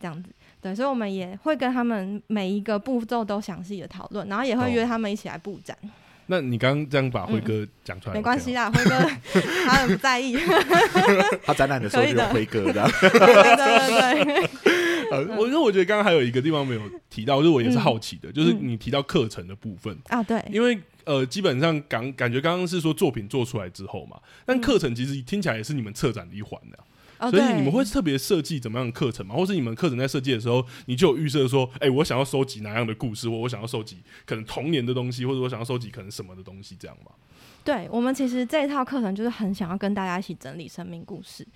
[0.00, 0.30] 这样子。
[0.62, 5.76] 对，所以我们也会跟他们每一个步骤都详细的讨论，然后也会约他们一起来布展。
[6.26, 8.90] 那你刚刚这样把辉哥讲出来，没关系啦，辉哥
[9.66, 10.36] 他很不在意。
[11.44, 12.88] 他展览的时候就有辉哥的。
[13.02, 14.50] 对对对对。
[15.10, 26.78] 呃，我因为我觉得刚刚还有一个地方没有提到，就是我也是好奇的，就是你提到课程的部分啊，对，因为呃，基本上感感觉刚刚是说作品做出来之后嘛，但课程其实听起来也是你们策展的一环的。
[27.30, 29.34] 所以你们会特别设计怎么样的课程吗？
[29.34, 37.12] 或是你们课程在设计的时候，你就有预设说，哎、欸，我想要收集哪样的故事，或我想要收集可能童年的东西，或者我想要收集可能什么的东西，这样吗？
[37.64, 41.46] 对，我们其实这一套课程就是很想要跟大家一起整理生命故事，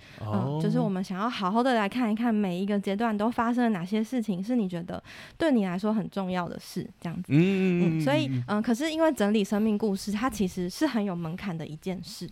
[0.61, 5.03] 就是我们想要好好的来看一看每一个阶段都发生了哪些事情，是你觉得
[5.37, 7.23] 对你来说很重要的事，这样子。
[7.27, 12.25] 嗯，嗯，所以嗯，可是因为整理生命故事，它其实是很有门槛的一件事。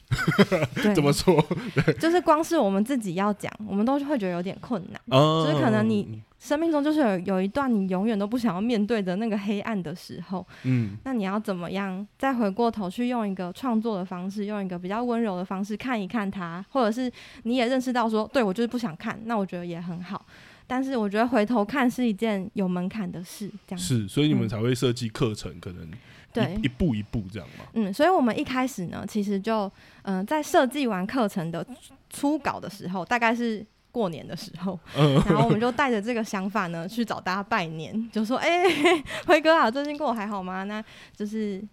[0.95, 1.45] 怎么说？
[2.00, 5.02] 就是光是我们自己要讲，我们都会觉得有点困难。
[5.08, 6.22] 哦，就是可能你。
[6.38, 17.12] 生命中就是有有一段你永远都不想要面对的那个黑暗的时候，嗯，那你要怎么样再回过头去用一个创作的方式，用一个比较温柔的方式看一看它，或者是
[17.44, 20.24] 你也认识到说，对，我就是不想看，那我觉得也很好。
[20.68, 25.90] 但是我觉得回头看是一件有门槛的事，这样是，所以你们才会设计课程，可能
[26.32, 27.66] 对一步一步这样嘛。
[27.74, 29.64] 嗯，所以我们一开始呢，其实就
[30.04, 31.66] 嗯、呃，在设计完课程的
[32.15, 33.65] 初稿的时候，大概是。
[33.95, 34.78] 过年的时候，
[35.25, 40.84] 然后我们就带着这个想法呢，去找大家拜年，就说：“哎、欸，辉哥啊，最近过得还好吗？”那
[41.15, 41.65] 就是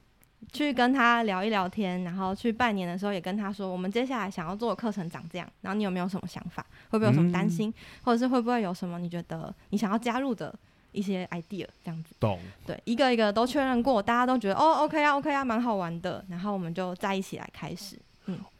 [0.52, 6.64] 去跟他聊一聊天，然后去拜年的时候也跟他说：“我们接下来想要做的课程长这样，然后你有没有什么想法？
[6.90, 7.68] 会不会有什么担心？
[7.70, 7.74] 嗯、
[8.04, 10.56] 或者是会不会有什么你觉得你想要加入的
[10.92, 11.66] 一些 idea？
[11.84, 12.38] 这样子，懂？
[12.64, 17.98] 对，一个一个都确认过，大家都觉得哦，OK 啊，OK 啊，蛮好玩的，然后我们就在一起来开始。”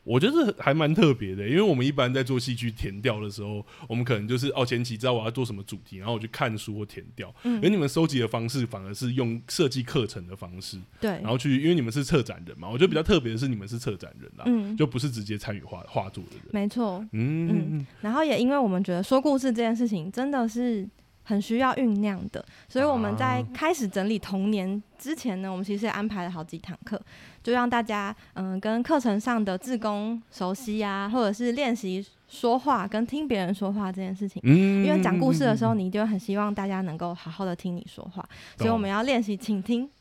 [0.04, 7.34] 嗯，我觉得还蛮特别的，因为我们一般在做戏剧填调的时候，我们可能就是哦前期知道我要做什么主题，然后我去看书或填调。
[7.44, 20.88] 嗯，而你们收集的方式反而是用设计课程的方式，对，然后去，因为你们是策展人嘛，我觉得比较特别的是你们是策展人啦，嗯，就不是直接参与画画作的人，没错，嗯嗯，然后也因为我们觉得说故事这件事情真的是。
[21.24, 27.00] 很需要酝酿的，所以我们在开始整理童年之前呢，我们其实也安排了好几堂课，
[27.42, 32.04] 就让大家嗯跟课程上的自工熟悉啊，或者是练习。
[32.32, 38.26] 说话跟听别人说话这件事情，嗯，因为讲故事的时候，你就很希望大家能够好好的听你说话，
[38.56, 39.86] 所以我们要练习倾听，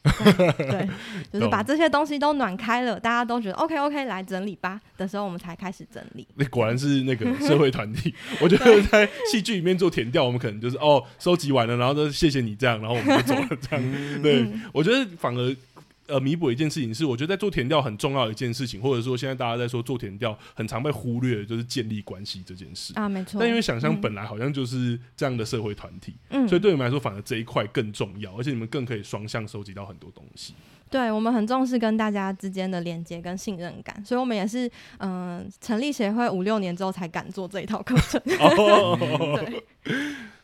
[0.58, 0.88] 对，
[1.30, 6.26] 就是把这些东西都暖开了，大家都觉得 OK OK，来整理吧的时候，我们才开始整理。
[6.36, 14.22] 那果然是那个社会团体，我觉得在戏剧里面做填调，我们可能就是哦，收集完了，然后就谢谢你这样，然后我们就走了这样。
[14.24, 15.54] 对，我觉得反而。
[16.12, 23.40] 呃，弥补一件事情是，我觉得在做田调很重要的一件事情，或者说现在大家在说做田调很常被忽略的，就是建立关系这件事啊，没错。
[23.40, 30.54] 但因为想象本来好像就是这样的社会团体，嗯，所以对你们来说反而这一块更重要，而且你们更可以双向收集到很多东西。
[30.90, 38.22] 对，我们很重视跟大家之间的连接跟信任感，所以我们也是嗯、呃，成立协会五六年之后才敢做这一套课程。
[38.26, 39.64] 对，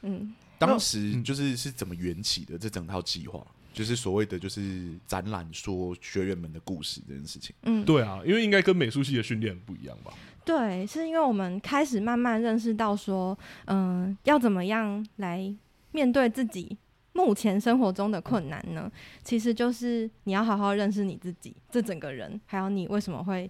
[0.04, 3.46] 嗯，当时就是是怎么缘起的这整套计划？
[3.78, 10.12] 就是所谓的就是展览说学员们的故事这件事情，嗯，对啊，因为应该跟美术系的训练不一样吧？
[10.44, 15.54] 对，是因为我们开始慢慢认识到说，嗯、呃，要怎么样来
[15.92, 16.76] 面对自己
[17.14, 18.92] 目前生活中的困难呢？
[19.24, 23.48] 其实就是你要好好认识你自己这整个人，还有你为什么会，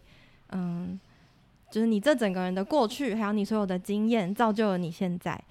[0.49, 5.41] 嗯、呃，就是你这整个人的过去，还有你所有的经验，造就了你现在。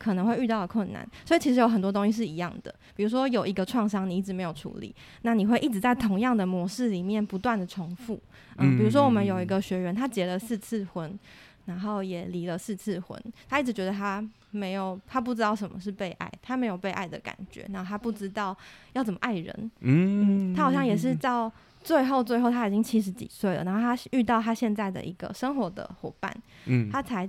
[0.00, 2.74] 可能会遇到的困难，所以其实有很多东西是一样的。
[2.96, 8.18] 比如说有一个创伤你一直没有处理，那你会一直在同样的模式里面不断的重复。
[8.56, 11.18] 嗯，比如说我们有一个学员，他结了四次婚，
[11.66, 18.56] 然后也离了四次婚，他一直觉得他没有，他不知道什么是被爱，他没有被爱的感觉，然后他不知道
[18.94, 19.70] 要怎么爱人。
[19.80, 21.52] 嗯，他好像也是到
[21.84, 26.34] 最后，最后他已经七十几岁了，然后他遇到他现在的一个生活的伙伴，
[26.64, 27.28] 嗯，他才。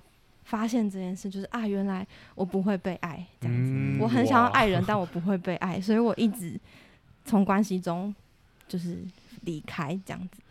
[0.52, 3.72] 发现这件事就是啊，原来我不会被爱这样子。
[3.74, 6.60] 嗯、我很想要爱人，但我不会被爱，所以我一直
[7.24, 8.14] 从关系中
[8.68, 8.98] 就是
[9.46, 10.42] 离开这样子。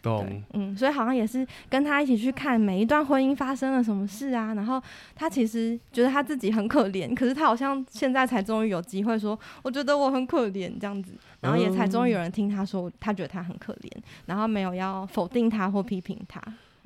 [0.00, 4.54] 懂，嗯，所以好像也是跟他一起去看每一段婚姻发生了什么事啊。
[4.54, 4.82] 然后
[5.14, 11.12] 他其实觉得他自己很可怜，可是他好像现在才终于有机会说，我觉得我很可怜这样子。
[11.42, 13.90] 然后也才终于有人听他说，他觉得他很可怜，
[14.24, 16.40] 然后没有要否定他或批评他。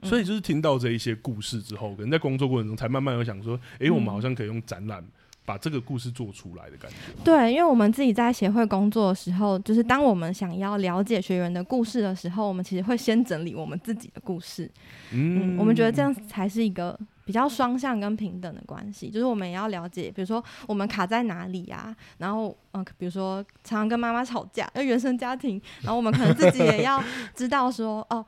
[0.04, 5.04] 嗯、所以就是听到这一些故事之后，可能在工作过程中才慢慢有想说，哎、欸，我们好像可以用展览。
[5.46, 6.96] 把这个故事做出来的感觉。
[7.22, 14.64] 对，因为我们自己在协会工作的时候，就是当我们想要了解学员的故事的时候，我们其实会先整理我们自己的故事。
[15.12, 19.10] 嗯，嗯，我们觉得这样才是一个比较双向跟平等的关系。
[19.10, 28.24] 就是我们也要了解，比如说我们卡在哪里啊，然后嗯、呃，比如说常常跟妈妈吵架，因为原生家庭，然后我们可能自己也要知道说，哦，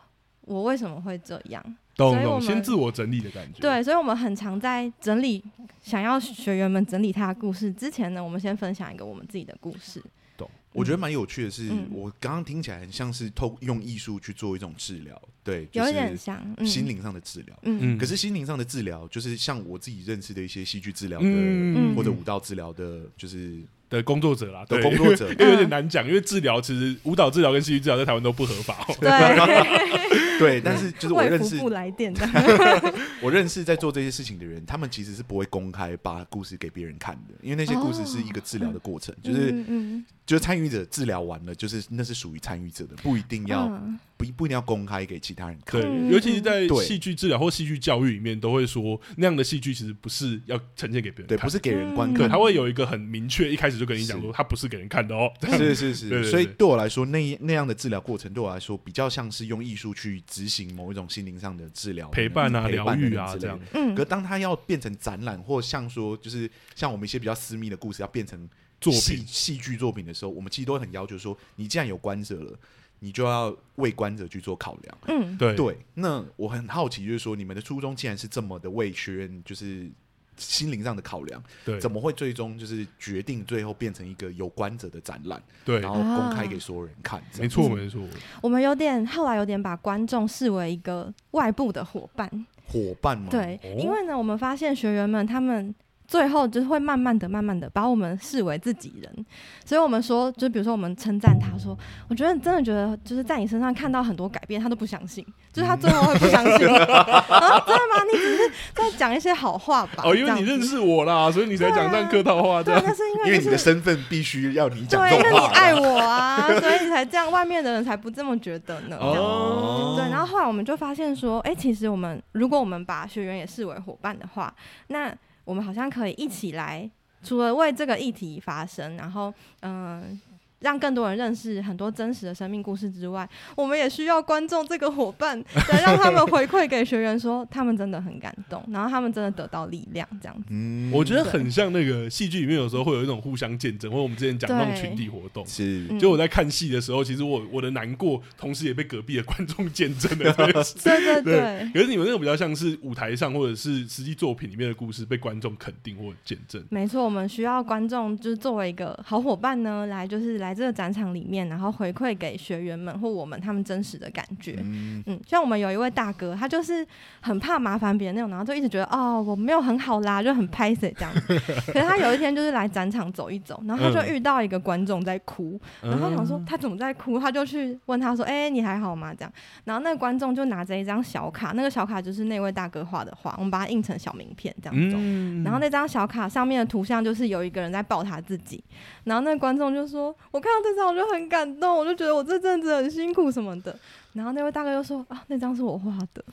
[0.47, 1.63] 我为什么会这样。
[1.95, 3.61] 懂懂，先自我整理的感觉。
[3.61, 5.43] 对，所以我们很常在整理，
[5.83, 10.03] 想要学员们整理他的故事之前呢，我们先分享一个我们自己的故事。
[10.37, 17.57] 懂，我觉得蛮有趣的是，嗯、我刚刚听起来很像是透用艺术去做一种治疗，对，有点像心灵上的治疗。
[17.63, 23.63] 嗯，可是心灵上的治疗，就是像我自己认识的一些戏剧治疗的、嗯、或者舞蹈治疗的，就是。
[23.89, 28.85] 的工作者啦，的工作者， 因为有点难讲，因为治疗其实舞蹈治疗跟戏剧治疗在台湾都不合法。
[29.01, 29.09] 对，
[30.39, 32.27] 对，但是就是我认识不来电的，
[33.23, 43.69] 我认识在做这些事情的人，他们其实是不会公开把故事给别人看的，因为那些故事是一个治疗的过程，就是嗯就是参与者治疗完了，就是那是属于参与者的，不一定要
[44.17, 45.81] 不不一定要公开给其他人看。
[45.81, 53.77] 对，尤其是在戏剧治疗或戏剧教育里面，都会说那样的戏剧其实不是要呈现给别人看，对，不是给人观看，他会有一个很明确一开始。
[53.77, 55.31] 就跟你讲说，他不是给人看的哦。
[55.59, 63.59] 是是是， 所以对我来说，那那样的治疗过程对我来说，比较像是用艺术去执行某一种心灵上的治疗、陪伴啊、疗愈啊这样。
[63.73, 63.95] 嗯。
[63.95, 68.49] 可当他要变成展览，或像说，就是像我们一些比较私密的故事，要变成
[68.81, 72.59] 作品、戏剧作品的时候，我们其实都很要求说，你既然有观者了，
[72.99, 74.99] 你就要为观者去做考量。
[75.09, 75.79] 嗯，对对。
[75.95, 79.91] 那我很好奇，就是说，你们的初衷既然是这么的为学员，就是。
[80.37, 88.03] 心灵上的考量，对，怎么会最终就是决定最后变成一个有关者的展览，对，然后公开给所有人看，没错没错。
[88.41, 92.29] 我们有点后来有点把观众视为一个外部的伙伴，
[92.67, 93.29] 伙伴吗？
[93.31, 95.75] 对，因为呢，我们发现学员们他们。
[96.09, 99.27] 最后就是会慢慢的、慢慢的把我们视为自己人，
[99.65, 101.77] 所以我们说，就比如说我们称赞他说，
[102.09, 108.05] 我觉得真的觉得就是在你身上看到很多改变，他都不相信，就是他最后会不相信，然后真的吗？
[108.11, 110.05] 你只是在讲一些好话吧？
[110.05, 112.07] 哦，因为你认识我啦，所以你才讲这样。
[112.07, 118.97] 客套话，对，那是因为因为你的身份必须要你讲这种话，对，因为你爱我啊，所以你才这样，外面的人才不这么觉得呢。
[119.01, 124.55] 哦，对，然后后来我们就发现说，哎，其实我们如果我们把学员也视为伙伴的话，
[124.87, 125.13] 那
[125.47, 126.91] 我们好像可以一起来，
[127.23, 130.21] 除了为这个议题发声，然后，嗯、
[130.61, 135.39] 让更多人认识很多真实的生命故事之外，我们也需要观众这个伙伴，
[135.71, 140.45] 来让他们回馈给学员说，他们真的很感动，然后他们真的得到力量，这样子。
[140.49, 145.47] 嗯，我觉得很像那个戏剧里面有时候会有一种互相见证，或者我们之前讲那种群体活动。
[145.47, 150.33] 是，就我在看戏的时候，其实我我的难过，同时也被隔壁的观众见证了。
[150.83, 151.71] 对对对。
[151.75, 156.65] 可是你们那个比较像是舞台上或者是实际作品里面的故事被观众肯定或见证。
[156.71, 160.46] 没错，我们需要观众就是作为一个好伙伴呢，来就是来。
[160.55, 166.87] 这个展场里面，然后回馈给学员们或我们他们真实的感觉，嗯，嗯，像我们有一位大哥，他就是
[167.21, 171.39] 很怕麻烦别人那种，然后就一直觉得哦，我没有很好啦，就很拍死这样子。
[171.73, 179.33] 可是他有一天就是来展场走一走，然后他就遇到一个观众在哭，嗯、然后他想说他怎么在哭，他就去问他说：“哎、欸，你还好吗？”这样，
[179.65, 184.97] 然后那个观众就拿着一张小卡，那个小卡就是那位大哥画的画，我们把它印成小名片这样子。
[184.99, 188.63] 嗯、然后那张小卡上面的图像就是有一个人在抱他自己，
[189.05, 193.77] 然后那个观众就说：“我。”看到这张我就很感动，我就觉得我这阵子很辛苦什么的。
[194.17, 196.25] 然后那位大哥又说啊，那张是我画的。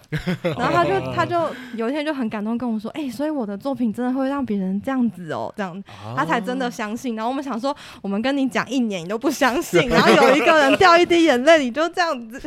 [0.58, 5.84] 然后他就他就有一天就很感动跟我说，哎、欸，所以我的作品真的会让别人这样子哦，这样
[6.16, 7.16] 他才真的相信。
[7.16, 12.42] 然后我们想说，我们跟你讲一年你都不相信， 然后有一个人掉一滴眼泪，你就这样子。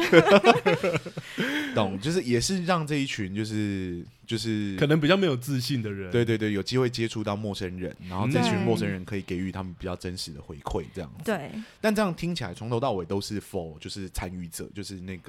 [1.75, 4.03] 懂，就是也是让这一群就是。
[4.27, 11.23] 就是可能比较没有自信的人，对对对，有机会接触到陌生人，然后这群陌生人可以给予他们比较真实的回馈，这样子。
[11.25, 11.49] 对。
[11.81, 15.26] 但这样听起来，从头到尾都是 for 就是参与者，就是那个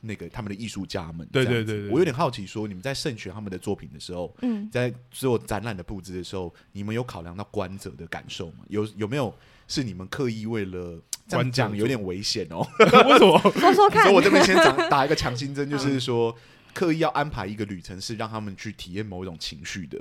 [0.00, 1.26] 那个他们的艺术家们。
[1.32, 1.90] 对对对对。
[1.90, 8.58] 我有点好奇，说你们在慎选他们的作品的时候，嗯，在做展览的布置的时候，你们有考量到观者的感受吗？
[8.68, 9.34] 有有没有
[9.68, 12.66] 是你们刻意为了这样讲有点危险哦？
[12.78, 13.38] 为什么？
[13.38, 14.02] 说说看。
[14.02, 16.36] 所以我这边先打打一个强心针，就 是说。
[16.74, 19.96] 刻意要安排一个旅程，是让他们去体验某一种情绪的。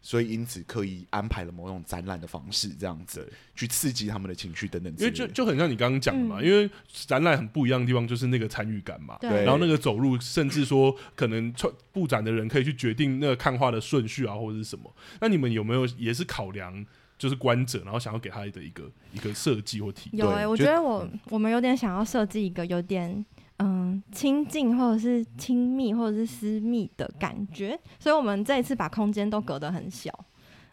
[0.00, 4.92] 所以因此刻意安排了某种展览的方式，这样子去刺激他们的情绪等等。
[4.96, 9.18] 因为就就很像你刚刚讲的嘛，嗯、因为展览很不一样的地方就是那个参与感嘛。
[9.20, 9.44] 对。
[9.44, 11.52] 然后那个走路，甚至说可能
[11.92, 14.94] 布展的人可以去决定那个看画的顺序啊，或者是什么。
[15.20, 16.86] 那你们有没有也是考量
[17.18, 20.24] 就是观者，然后想要给他的一个一个设计或体验？
[20.24, 23.24] 有哎、欸，我觉得我、嗯、我们有点想要设计一个有点。
[23.58, 30.12] 嗯，亲近或者是亲密或者是私密的感觉，所以我们这一次把空间都隔得很小。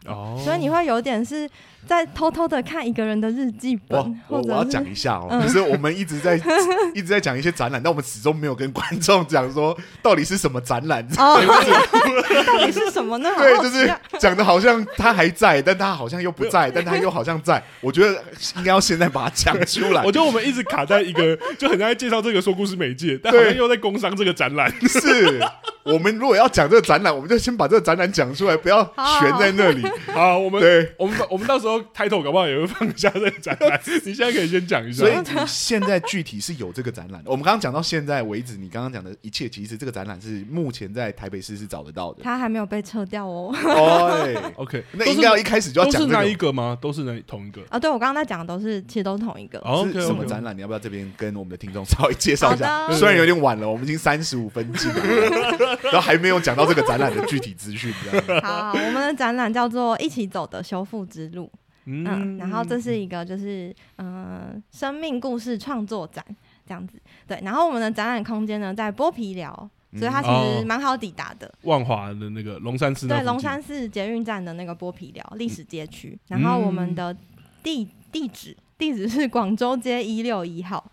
[0.06, 1.48] 哦，所以你会有点是
[1.86, 3.98] 在偷偷的看一个人的日记本。
[4.28, 6.40] 我我要讲一下哦，就、嗯、是我们一直在
[6.94, 11.06] 一直在讲一些展览，但我们始终没有跟观众讲说到底是什么展览。
[11.18, 11.40] 哦，
[12.46, 13.30] 到底是什么呢？
[13.38, 17.62] 对，就是讲的好像他还在，但他好像又不在，但他又好像在。
[17.80, 18.14] 我觉得
[18.56, 20.02] 应该要现在把它讲出来。
[20.04, 24.72] 我觉得我们一直卡在一个就很像在介绍这个说故事媒介，但好像又在工商这个展览。
[24.88, 25.40] 是
[25.92, 28.82] 我们如果要讲这个展览，我们就先把这个展览讲出来，不要
[29.20, 29.86] 悬在那里。
[30.12, 33.80] 好，我们对，我们我们到时候 title 搞不好也会放下这个展览。
[34.04, 35.04] 你现在可以先讲一下。
[35.04, 37.22] 所以你现在具体是有这个展览。
[37.24, 42.20] 我们刚刚讲到现在为止，你刚刚讲的一切，其实这个展览是目前在台北市是找得到的。
[42.22, 43.54] 它还没有被撤掉哦。
[43.64, 44.26] 哦，
[44.56, 46.76] OK，那应该要一开始就要讲是哪一个吗？
[46.80, 47.78] 都是那同一个啊？
[47.78, 49.62] 对，我刚刚在讲的都是，其实都是同一个。
[49.92, 50.56] 是什么展览？
[50.56, 52.90] 你要不要这边跟我们的听众稍微介绍一下？
[52.92, 57.92] 虽然有点晚了，我们已经三十五分进了，然后还没有讲到这个展览的具体资讯。
[58.42, 61.50] 好，我们的展览叫做“一起走的修复之路”，
[61.86, 66.24] 嗯，然后这是一个就是嗯、呃、生命故事创作展
[66.66, 71.52] 这样子，对，然后我们的展览空间呢在剥皮寮，所以它其实蛮好抵达的。
[71.62, 77.16] 万华的那个龙山寺，对，龙山寺捷运站的那个剥皮寮历史街区，然后我们的
[77.62, 80.84] 地地址地址是广州街一六一号。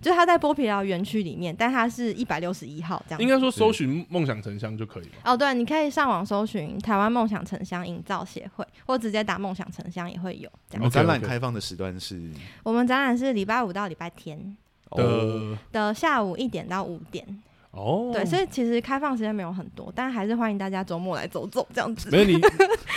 [0.00, 3.20] 就是他在剥皮寮园区里面，但他是一百六十一号这样。
[3.20, 5.12] 应该说搜寻梦想城乡就可以了。
[5.24, 10.50] 哦，对，你可以上网搜寻台湾梦想城乡营造协会，或直接打梦想城乡也会有。
[10.70, 10.86] 这样。
[10.86, 12.20] 哦，展览开放的时段是？
[12.62, 14.56] 我们展览是礼拜五到礼拜天
[14.90, 17.42] 的的下午一点到五点。
[17.70, 22.08] 哦，对，所以其实开放时间没有很多，但还是欢迎大家周末来走走这样子。
[22.10, 22.38] 没有你，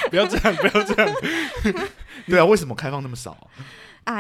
[0.09, 1.15] 不要这样，不要这样。
[2.25, 3.31] 对啊，为什么开放那么少？
[3.31, 3.45] 啊，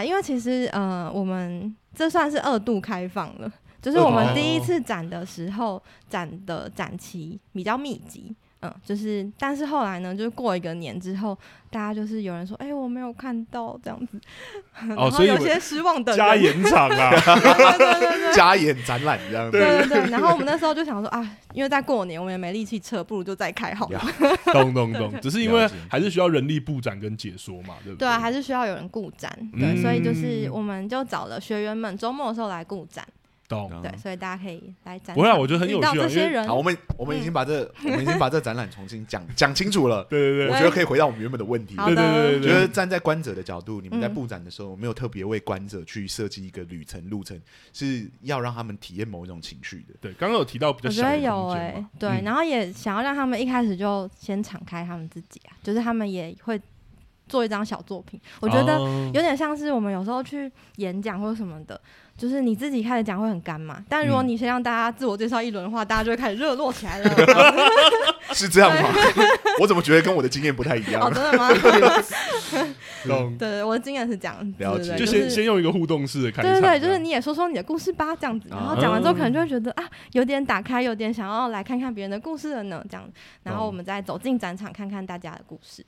[0.03, 3.51] 因为其实呃，我们这算是二度开放了，
[3.81, 8.35] 就是我们第一次展的时候展的展期比较密集。
[8.61, 11.37] 嗯，就是，但是后来呢，就是过一个年之后，
[11.71, 14.19] 大家就是有人说，哎、欸，我没有看到这样子，
[14.95, 17.11] 哦，所以有些失望的加演场啊
[18.35, 20.11] 加演展览这样子，对对对。
[20.11, 23.99] 然后我们那时候就想说啊，因为在过年，我们也没力气撤，不如就再开好了。
[24.53, 28.05] 懂懂懂，只是因为还是需要人力布展跟解说嘛，对不对？
[28.05, 33.03] 对啊，还是需要有人顾展，对、嗯，所以就是我们就找了学员们周末的时候来顾展。
[33.81, 35.15] 对，所以大家可以来展。
[35.15, 35.97] 不会啊，我觉得很有趣。
[35.97, 40.03] 这些人，好，我们我们已经把这、嗯、我们已经把这展览重新讲 讲清楚了。
[40.05, 41.75] 对对对，我觉得可以回到我们原本的问题。
[41.75, 47.39] 对对对，觉得站在观者的角度，你们在布展的时候，没有特别为观者去设计一个旅程路程，
[47.73, 49.95] 是要让他们体验某一种情绪的。
[49.99, 56.59] 对，刚刚有提到比较小的空间嘛，我觉得有哎、欸，对、嗯，然后也想要让他们一开始就先敞开他们自己啊，就是他们也会
[57.27, 58.19] 做一张小作品。
[58.39, 58.79] 我觉得
[59.13, 61.79] 有点像是我们有时候去演讲或者什么的。
[62.21, 67.09] 就是你自己开始讲会很干嘛，但如果你先让大家自我介绍一轮的话，嗯，大家就会开始热络起来了。
[68.31, 68.89] 是这样吗？
[69.59, 71.01] 我怎么觉得跟我的经验不太一样？
[71.01, 71.49] 哦，真的吗？
[73.03, 76.51] 对，对，我的经验是这样子，了解，就先先用一个互动式的开场。
[76.51, 83.09] 对对对，就是你也说说你的故事吧，这样子，然后讲完之后可能就会觉得啊，有点打开，有点想要来看看别人的故事了呢，这样。
[83.41, 85.83] 然后我们再走进展场看看大家的故事。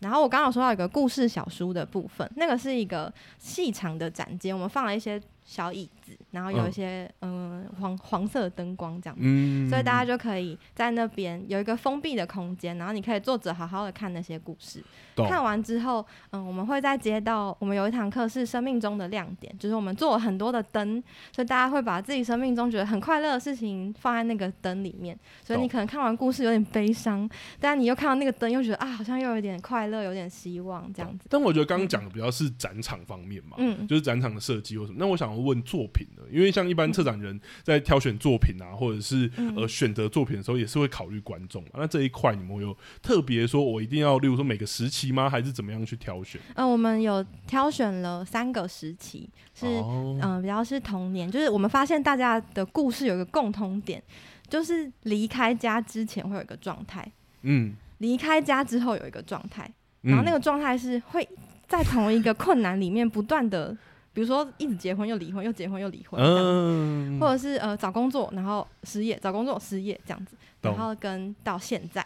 [0.00, 5.20] 然后我刚刚说到一个故事小书的部分，那个是一个细长的展间，我们放了一些。
[5.46, 14.82] 小椅子，然后有一些嗯、呃、黄黄色的灯光这样子，嗯，所以大家就可以在那边有一个封闭的空间，然后你可以坐着好好的看那些故事。
[15.16, 21.02] 看完之后，嗯，我们会再接到我们有一堂课是生命中的亮点，就是我们做了很多的灯，
[21.32, 25.18] 所以大家会把自己生命中觉得很快乐的事情放在那个灯里面。
[25.42, 27.26] 所以你可能看完故事有点悲伤，
[27.58, 31.26] 但你又看到那个灯，又觉得啊，好像又有点快乐，有点希望这样子。
[31.30, 34.98] 但我觉得刚刚讲的比较是展场方面嘛，嗯，就是展场的设计或什么。
[34.98, 41.64] 那我想要问作品的，因为像一般策展人在挑选作品啊，或者是呃选择作品的时候，也是会考虑观众。
[41.74, 45.30] 那这一块你们有特别说，我一定要，例如说每个时期吗？
[45.30, 46.40] 还是怎么样去挑选？
[46.54, 54.02] 呃，我们有挑选了三个时期，是嗯、比较是童年，就是我们发现大家的故事有一个共通点，
[54.48, 57.10] 就是离开家之前会有一个状态，
[57.42, 59.70] 嗯，离开家之后有一个状态，
[60.02, 61.28] 然后那个状态是会
[61.66, 63.76] 在同一个困难里面不断的，
[64.16, 72.02] 比如说一直结婚又离婚，又结婚又离婚，嗯，或者是呃找工作然后失业，找工作失业这样子，然后跟到现在，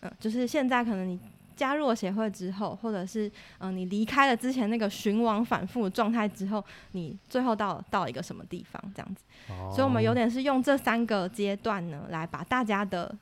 [0.00, 1.20] 嗯、呃，就是现在可能你。
[1.56, 9.22] 加入了协会之后，或者是嗯、呃，你离开了之前那个循环反复的状态之后，你最后到到一个什么地方这样子。
[9.50, 13.14] 哦、所以，我们有点是用这三个阶段呢，来把大家的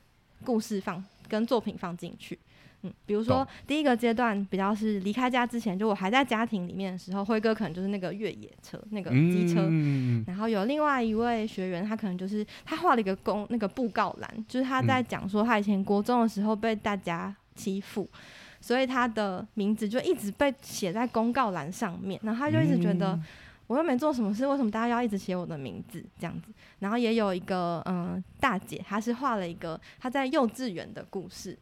[0.45, 2.39] 故事放跟作品放进去。
[2.81, 18.19] 嗯，比如说第一个阶段比较是离开家之前，就我还在家庭里面的时候，辉哥可能就是那个越野车那个机车，嗯、然后有另外一位学员，他可能就是他画了一个公那个布告栏，就是他在讲说他以前国中的时候被大家欺负，嗯、
[18.61, 23.19] 所以他的名字就一直被写在公告栏上面，然后他就一直觉得
[23.67, 26.53] 我又没做什么事，为什么大家要一直写我的名字这样子？
[26.79, 31.59] 然后也有一个嗯、呃、大姐，她是画了一个她在幼稚园的故事。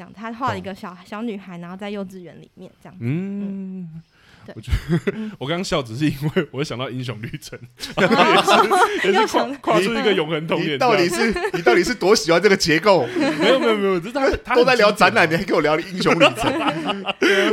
[0.00, 2.96] 这样，他画了一个小小女孩，然后在幼稚园里面这样。
[3.00, 4.02] 嗯，嗯
[4.46, 7.58] 对，我觉得、嗯、 我刚刚笑只是因为我想到英雄旅程，
[9.04, 10.78] 也是也是跨跨出一个永恒童年。
[10.78, 13.06] 到底是你到底是多喜欢这个结构？
[13.14, 17.04] 没有没有没有，就是他他都在聊展览，你还跟我聊英雄旅程？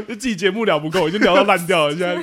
[0.08, 1.94] 就自己节目聊不够，已经聊到烂掉了。
[1.94, 2.18] 现在，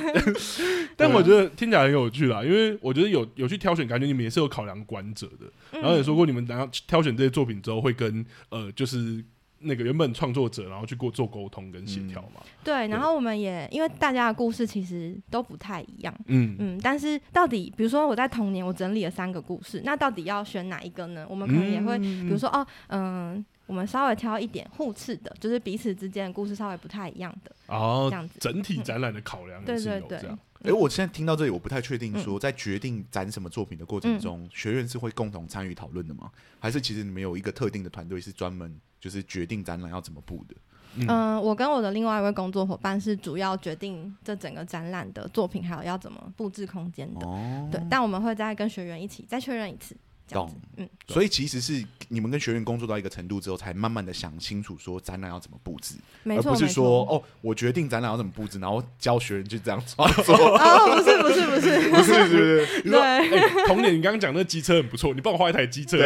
[0.97, 5.79] 但我觉得听起来很有趣啦，因为我觉得有有去挑选，感觉你们也是有考量观者的。
[5.79, 9.23] 然后也说过，你们等下挑选这些作品之后，会跟呃就是。
[9.59, 12.41] 那个原本创作者，然后去过做沟通跟协调嘛。
[12.63, 21.25] 对，然后我们也因为大家的故事其实都不太一样，嗯嗯，但是到底，比如说我在童年我整理了三个故事，那到底要选哪一个呢？
[21.29, 28.39] 我们可能也会，比如说哦，嗯，我们稍微挑一点互斥的，就是彼此之间的故事稍微不太一样的，哦，这样子。
[28.39, 30.37] 整体展览的考量也是有这
[30.69, 30.77] 样。
[30.77, 36.31] 哎，我现在听到这里，我不太确定说，在决定展什么作品的过程中，学院是会共同参与讨论的吗？
[36.59, 38.79] 还是其实你们有一个特定的团队是专门？
[38.99, 40.55] 就是决定展览要怎么布的。
[40.95, 47.27] 嗯、呃，我跟我的另外一位工作伙伴是主要决定这整个展览的作品，还有要怎么布置空间的。
[47.27, 49.95] 哦、对，但我们会再跟学员一起再确认一次。
[50.29, 55.95] 懂，嗯，所以其实是你们跟学员工作到一个程度之后，才慢慢的想清楚说展览要怎么布置，
[56.25, 60.35] 而不是说哦，我决定展览要怎么布置，然后教学员就这样创作。
[60.57, 62.81] 哦，不是不是不是不是，不是？
[62.89, 65.97] 对，欸、童年你刚刚讲那机车很不错，你帮我画一台机车。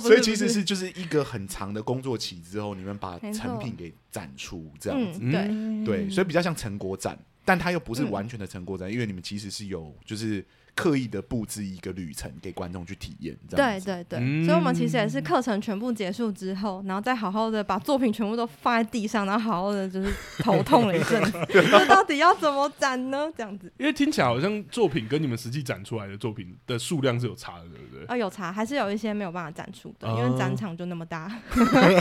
[0.00, 10.44] 所以其实是就是一个很长的工作期之后，你们把成品给展出这样子，嗯、对对，所以比较像成果展，但它又不是完全的成果展，嗯、因为你们其实是有就是。
[10.76, 23.26] 刻意的布置一个旅程给观众去体验，对对对，嗯、所以我们其实也是课程全部结束之后，然后再好好的把作品全部都放在地上，然后好好的就是头痛了一阵， 这到底要怎么展呢？
[23.34, 28.02] 这样子，因为听起来好像作品跟你们实际展出来的作品的数量是有差的，对不对？
[28.02, 31.32] 啊、呃，有差，还是有一些没有办法展出的，因为展场就那么大。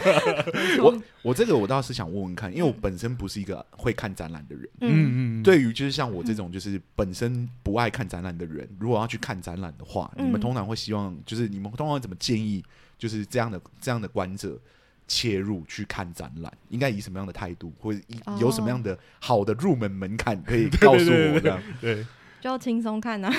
[0.84, 8.65] 我 我这个我倒是想问问看，因为我本身不是一个会看展览的人，嗯嗯，对于就是像我这种就是本身不爱看展览的人。
[8.80, 12.64] 如果要去看展览的话，嗯、你们通常会希望，就是你们通常怎么建议，
[12.98, 14.60] 就是这样的这样的观者
[15.08, 18.00] 切入去看展览，应该以什么样的态度，或者
[18.40, 21.62] 有什么样的好的入门门槛， 可以告诉我这样？
[21.82, 22.06] 对。
[22.42, 23.32] 就轻松看呐，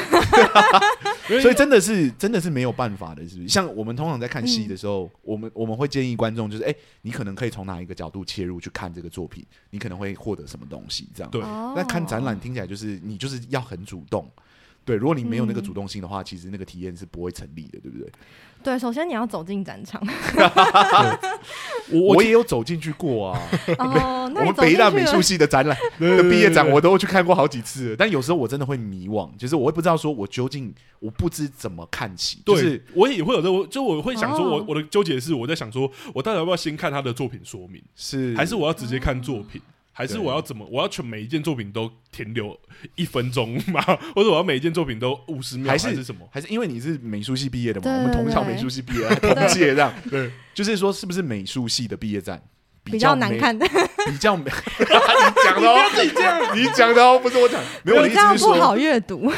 [1.40, 3.48] 所以真的是真的是没有办法的，是不是？
[3.48, 11.30] 像我们通常在看戏的时候，嗯、我们我们会建议观众，就是哎、欸，你可能可以从哪一个角度切入去看这个作品，你可能会获得什么东西，这样。
[11.30, 11.40] 对。
[11.40, 14.28] 那看展览听起来就是你就是要很主动。
[14.86, 18.08] 对，如果你没有那个主动性的话，嗯、其实那个体验是不会成立的，对不对？
[18.62, 20.00] 对，首先你要走进展场。
[21.90, 23.42] 我我也有走进去过啊。
[23.78, 27.96] 哦，我们北艺大美术系的展览的毕业展，我都去看过好几次。
[27.98, 32.40] 但有时候我真的会迷惘，就是我会不知道说，我究竟我不知怎么看起。
[32.44, 39.60] 对，就是我也会有这个，就我会想说，我我的纠结是，我在想说，我到底要不要先看他的作品说明，是还是我要直接看作品？
[39.60, 40.66] 哦还是我要怎么？
[40.70, 42.54] 我要全每一件作品都停留
[42.96, 43.82] 一分钟吗？
[44.14, 45.68] 或者我要每一件作品都五十秒？
[45.68, 46.28] 还是什么？
[46.30, 47.90] 还是因为你是美术系毕业的嘛？
[47.90, 49.90] 我们同校美术系毕业，同届这样。
[50.10, 52.42] 对，就是说，是不是美术系的毕业展
[52.84, 53.58] 比较难看？
[54.06, 54.44] 比较美？
[54.78, 54.84] 你
[55.42, 59.32] 讲的哦，你这样，你讲的哦，不是我讲，没有，我的意思是说不好阅读，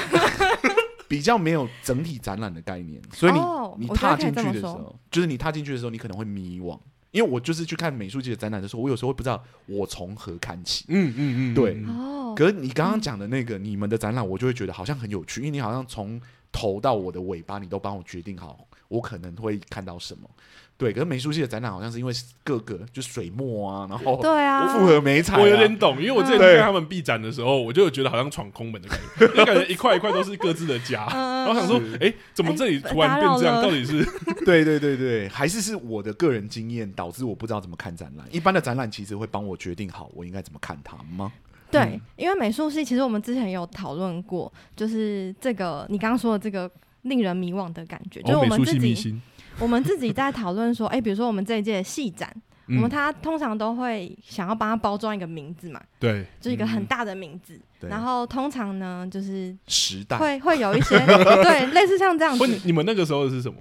[1.06, 6.76] 比较没有整体展览的概念，所以你你踏进去的时候，就是你踏进去的时候，你可能会迷惘。
[7.10, 10.84] 因为我就是去看美术界的展览的时候，我有时候会不知道我从何看起。
[10.88, 11.82] 嗯嗯嗯，对。
[11.86, 12.34] 哦。
[12.36, 16.20] 可是你刚刚讲的那个你们的展览，我就会觉得好像很有趣，因为你好像从
[16.52, 20.28] 头到我的尾巴，你都帮我决定好我可能会看到什么。
[20.78, 22.12] 对，可是美术系的展览好像是因为
[22.44, 33.60] 各个就水墨啊，然后对啊，复合媒材，我有点懂，因为我之前看他们闭展的时候，我就觉得好像闯空门的感觉，就感觉一块一块都是各自的家，然后想说，哎，怎么这里突然变这样？
[33.60, 34.06] 到底是？
[34.46, 38.24] 对对对对，还是是我的个人经验导致我不知道怎么看展览。
[38.30, 41.32] 一般的展览其实会帮我决定好我应该怎么看它吗？
[41.72, 46.70] 对，因为美术系其实我们之前有讨论过，就是这个你刚刚说的这个
[47.02, 49.20] 令人迷惘的感觉，就是我们自己。
[49.58, 52.32] 我们自己在讨论说， 哎、欸，比如说我们这一届戏展，
[52.68, 57.60] 我们他通常都会想要帮他包装一个名字嘛，对，就一个很大的名字。
[57.80, 60.98] 然后通常呢，就是时代会会有一些
[61.42, 62.46] 对类似像这样子。
[62.46, 63.56] 你你们那个时候是什么？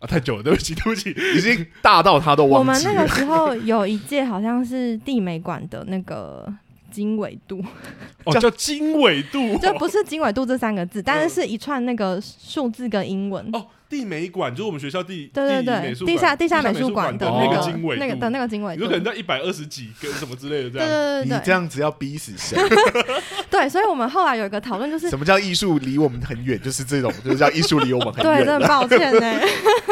[0.00, 2.92] 啊，太久了，对不起，对不起，已经大到他都忘记了。
[2.92, 6.46] 我们那个时候有一届好像是地美馆的那个
[6.90, 7.60] 经纬度，
[8.24, 13.48] 哦，叫经纬度，就不是经纬度这三个字，但是是一串那个数字跟英文。
[13.52, 13.66] 哦。
[13.88, 20.88] 地美馆就是我们学校地对对对地下地下美术馆的那个经纬那个的那个经纬，有可能在一百二十几跟什么之类的这样。
[20.88, 22.58] 对对对，你这样子要逼死谁？
[23.50, 26.60] 对，所以我们后来有一个讨论，就是什么叫艺术离我们很远？
[26.60, 28.38] 就是这种，就是叫艺术离我们很远。
[28.38, 29.40] 对，真的抱歉呢。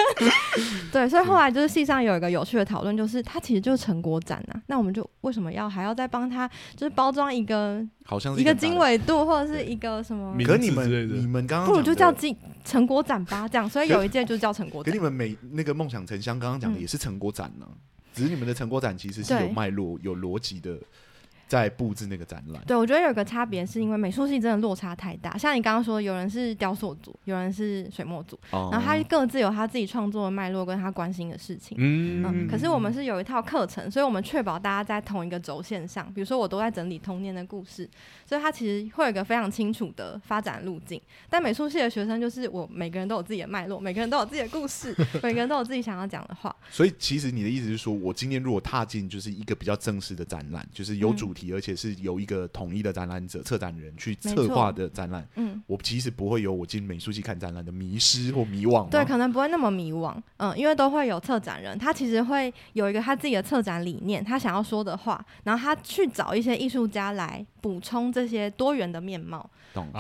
[0.93, 4.61] 对，所以后来就是系上有一个有趣的讨论，就是它其实就是成果展啊。
[4.67, 7.85] 那我们就为什么要还要再帮他就是包装一个？
[8.05, 10.33] 好像是一个经纬度，或者是一个什么？
[10.45, 10.89] 可你们
[11.21, 12.35] 你们刚刚不如就叫经
[12.67, 13.67] 成果展吧，这样。
[13.71, 14.93] 所以有一届就叫成果展。
[14.93, 17.67] 给你们每那个梦想成箱刚刚讲的也是成果展呢，
[18.13, 20.79] 只是你们的成果展其实是有脉络、有逻辑的。
[21.47, 25.39] 在布置那个展览，对，我觉得有个差别是因为美术系真的落差太大。
[25.39, 31.77] 像你刚刚说，有人是雕塑组，有人是水墨组，哦、然后他各自有他自己创作的脉络跟他关心的事情。
[31.81, 36.13] 嗯，嗯，可是我们是有一套课程，所以我们确保大家在同一个轴线上。
[36.13, 37.89] 比如说，我都在整理童年的故事，
[38.25, 41.01] 所以他其实会有一个非常清楚的发展路径。
[41.31, 44.93] 但美术系的学生就是我，每个人都有自己的脉络，每个人都有自己的故事，
[45.23, 46.55] 每个人都有自己想要讲的话。
[46.71, 52.17] 所以，其实你的意思是说，我今天如果踏进就是一个比较正式的展览，就是有主题，而且是由。
[52.17, 69.49] 一个统一的展览者、策展人去策划的展览，嗯，我其实不会有我进美术系看展览的迷失或迷惘，对，可能不会那么迷惘，嗯，因为都会有策展人，他其实会有一个他自己的策展理念，他想要说的话，然后他去找一些艺术家来补充这些多元的面貌。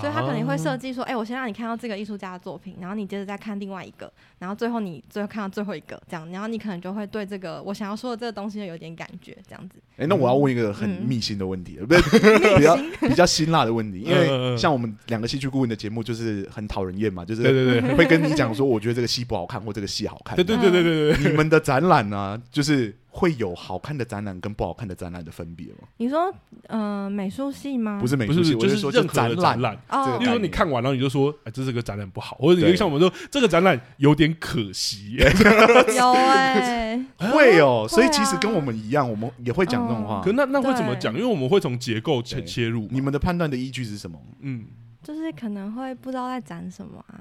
[0.00, 9.76] 所以他可能会设计说，哎、欸，我先让你看到这个艺术家的作品，然后你接着再看另外一个，然后最后你最后看到最后一个，这样，然后你可能就会对这个我想要说的这个东西有点感觉，这样子。
[9.92, 12.00] 哎、欸，那我要问一个很密心的问题， 不是
[12.56, 22.94] 比较比较辛辣的问题，因为像我们两个戏剧顾问的节目就是很讨人厌嘛，就是对对对，会跟你讲说，我觉得这个戏不好看或这个戏好看，对对对对对对，你们的展览呢，就是。
[23.16, 25.88] 会有好看的展览跟不好看的展览的分别吗？
[25.96, 26.30] 你说，
[26.66, 27.98] 呃，美术系吗？
[27.98, 29.74] 不是美术系，就是说任何的展览。
[29.88, 35.16] 哦，比如说你看完了，你就说，哎，这是个展览不好，或者你就像我们说，这个展览有点可惜。
[35.96, 40.22] 有哎， 会哦，所以其实跟我们一样，我们也会讲这种话。
[40.24, 41.12] 可那那会怎么讲？
[41.14, 42.88] 因为我们会从结构切切入。
[42.90, 44.18] 你们的判断的依据是什么？
[44.40, 44.66] 嗯，
[45.02, 47.14] 就是可能会不知道在讲什么啊。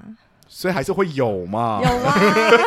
[0.48, 1.80] 所以还是会有嘛？
[1.82, 2.14] 有啊。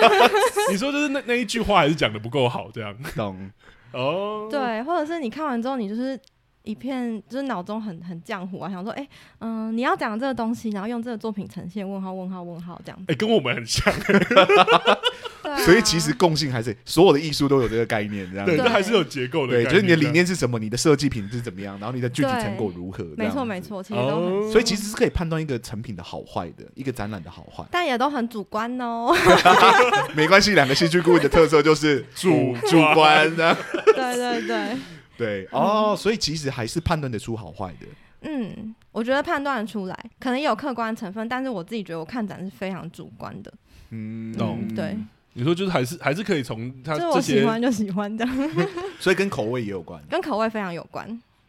[0.72, 3.50] 你说就是那那一句话还是讲的不够好，这样懂？
[3.94, 6.20] 哦，对，或者是你看完之后，你就是。
[6.64, 13.92] 一片就是脑中很很浆糊啊，想说，哎、欸，嗯、呃，你要讲这个东西，然后用这个作品呈现，问号问号问号这样子，哎、欸，跟我们很像，
[15.42, 29.16] 啊、所以其实共性还是所有的艺术都有这个概念，这样子，对，这还是有结构的，对，就是你的理念是什么，你的设计品质怎么样，然后你的具体成果如何，没错没错，其实都很、哦，所以其实是可以判断一个成品的好坏的，一个展览的好坏，但也都很主观哦，
[30.14, 33.58] 没关系，两个戏剧顾问的特色就是主主观的，
[33.96, 34.78] 对对对。
[35.20, 37.86] 对哦，所以其实还是判断得出好坏的。
[38.22, 43.54] 嗯，我觉得判断出来，可能有客观成分，但是我自己觉得我看展是非常主观的。
[43.92, 44.76] 嗯，懂、嗯。
[44.76, 44.98] 对，
[45.34, 48.26] 你说就是还是还是可以从他这些，我喜欢就喜欢的，
[49.00, 51.08] 所以跟口味也有关，跟口味非常有关。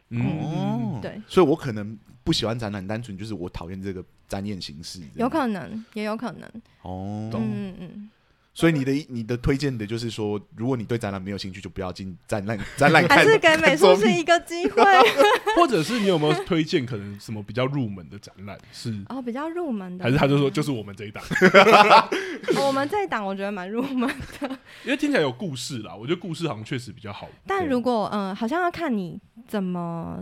[0.09, 5.01] 嗯，嗯对，所以我可能不喜欢展览，单纯就是我讨厌这个展演形式。
[5.15, 6.49] 有可能，也有可能。
[6.81, 7.41] 哦，懂。
[7.43, 8.09] 嗯嗯。
[8.53, 13.07] 所以你的 你的推荐的就是说，如果你对展览没有兴趣，就不要进展览 展览。
[13.07, 14.83] 还是给美术是一个机会，
[15.55, 18.57] 或者是你有没有推荐可能什么比较入门的展览？
[18.71, 21.23] 是哦，比较入门的，还是他就说就是我们这一档？
[22.57, 24.49] 我们这一档我觉得蛮入门的，
[24.83, 25.95] 因为听起来有故事啦。
[25.95, 27.27] 我觉得故事好像确实比较好。
[27.47, 30.17] 但如果嗯、呃，好像要看你怎么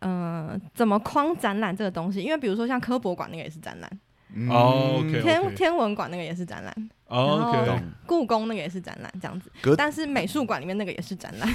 [0.00, 4.00] 嗯、呃、怎么框展览这个东西，因为比如说像科博馆那个也是展览。
[4.48, 9.50] 哦、嗯，天天文馆那个也是展览，哦，然后故宫那个也是展览，这样子。
[9.76, 11.48] 但是美术馆里面那个也是展览。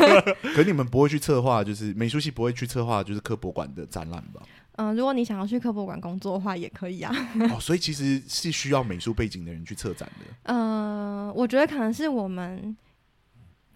[0.54, 4.40] 可你们不会去策划，就是美术系不会去策划，就是科博馆的展览吧？
[4.76, 7.12] 嗯，如果你想要去科博馆工作的话，也可以啊。
[7.52, 10.24] 哦，所以其实是需要美术背景的人去策展的。
[10.44, 12.74] 嗯，我觉得可能是我们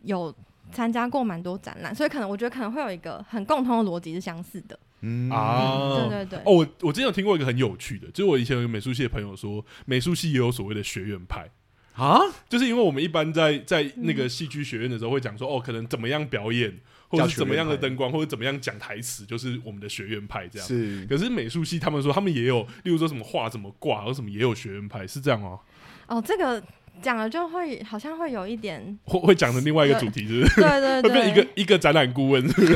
[0.02, 0.32] 有
[0.72, 4.78] 参加过蛮多展览，所以可能我觉得可能会有一个很共通的逻辑是相似的。
[5.04, 6.38] 嗯啊，对对对。
[6.40, 11.48] 哦，我我之前有听过一个很有趣的，就是我以前有一个美术系的朋友说，美术系也有所谓的学院派
[11.94, 16.76] 啊，就是因为我们一般在在那个戏剧学院的时候会讲说，哦，可能怎么样表演，
[17.08, 20.66] 或者是怎么样的灯光，或者怎么样讲台词，就是我们的学院派这样。
[20.66, 25.60] 是，可是美术系他们说他们也有，例如说什么画怎么挂，或什么也有学院派，是这样哦。
[26.08, 26.60] 哦，这个
[27.02, 30.60] 讲了就会好像会有一点，会会讲成另外一个主题，是不是？
[30.60, 32.74] 对对对，会变一个一个展览顾问，是不是？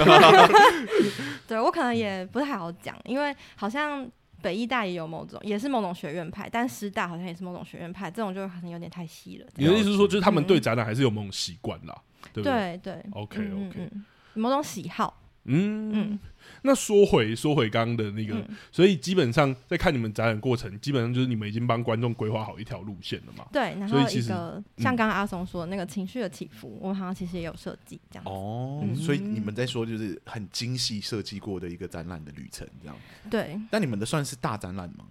[1.47, 4.07] 对我可能也不太好讲，因为好像
[4.43, 9.47] 北医大也有某种，也是某种学院派，但师大好像也是某种学院派，这种就可能有点太细了。
[9.57, 11.97] 你的意思是说，就是他们对展览还是有某种习惯啦，
[12.33, 12.79] 对不对？
[12.83, 13.91] 对对，OK OK，
[14.35, 15.23] 某种喜好。
[15.51, 16.19] 嗯嗯，
[16.62, 23.46] 那说回说回刚刚的那个，嗯、所以基本上在看你们展览过程，基本上就是你们已经帮观众规划好一条路线了嘛？
[23.53, 28.24] 对，然后一个像刚刚阿松说的那个情绪的起伏，嗯、我们好像其实也有设计这样。
[28.26, 32.96] 哦，嗯、所以你们在说就是很精细设计过的一个展览的旅程这样。
[33.30, 35.05] 对，但你们的算是大展览吗？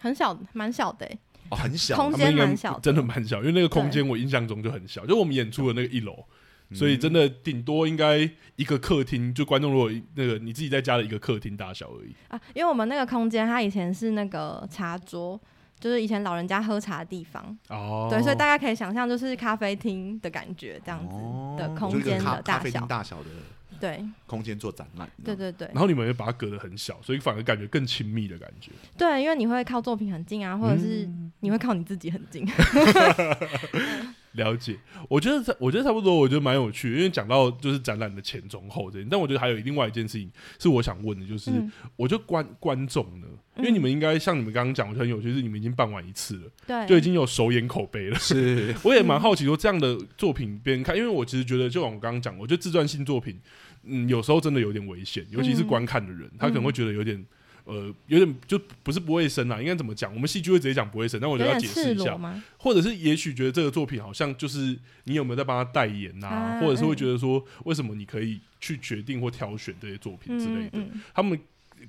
[0.00, 1.18] 很小，蛮小的、欸。
[1.50, 6.24] 哦，很小，空间蛮小，真的蛮小，因为那个空间我印象中就很小，就我们演出的那个一楼。
[6.72, 8.18] 所以真的顶多应该
[8.56, 12.38] 一个客厅，就观众如果那个你自己在家的一个客厅大小而已啊。
[12.54, 15.40] 因为我们那个空间，它以前是那个茶桌，
[15.80, 17.56] 就是以前老人家喝茶的地方。
[17.68, 18.08] 哦。
[18.10, 21.16] 对，所以大家可以想象，就是咖啡厅的感觉，这样子
[21.56, 22.86] 的空间的大小。
[22.86, 23.30] 大小的。
[23.80, 24.04] 对。
[24.26, 25.08] 空间做展览。
[25.24, 25.68] 对对对。
[25.68, 28.72] 然后你们也把它隔得很小，所以反而感觉更亲密的感觉。
[28.96, 31.08] 对，因为你会靠作品很近啊，或者是
[31.40, 32.44] 你会靠你自己很近。
[34.32, 34.76] 了解，
[35.08, 43.26] 我觉得我觉得差不多，我觉得蛮有趣，因为讲到就是展览的前中后这，但我觉得还有另外一件事情是我想问的，就是、嗯、我觉得观观众呢，
[43.56, 48.18] 因为你们应该像你们刚刚讲，我觉得很有趣，是你们已经办完一次了，对，就已经有首演口碑了。
[48.18, 53.38] 是， 我也蛮好奇说这样的作品别人看，因为我其实觉得，就像我刚刚讲，我觉得自传性作品，
[53.84, 57.24] 嗯，有时候真的有点危险，尤其是观看的人，他可能会觉得有点。
[57.68, 60.10] 呃，有点就不是不卫生啦，应该怎么讲？
[60.14, 62.18] 我们戏剧会直接讲不卫生，但我觉得要解释一下，
[62.56, 70.78] 或者是也许觉得这个作品好像就是你有没有在帮他代言呐、啊，啊、或者是会觉得说为什么你可以去决定或挑选这些作品之类的？
[70.78, 71.38] 嗯嗯、他们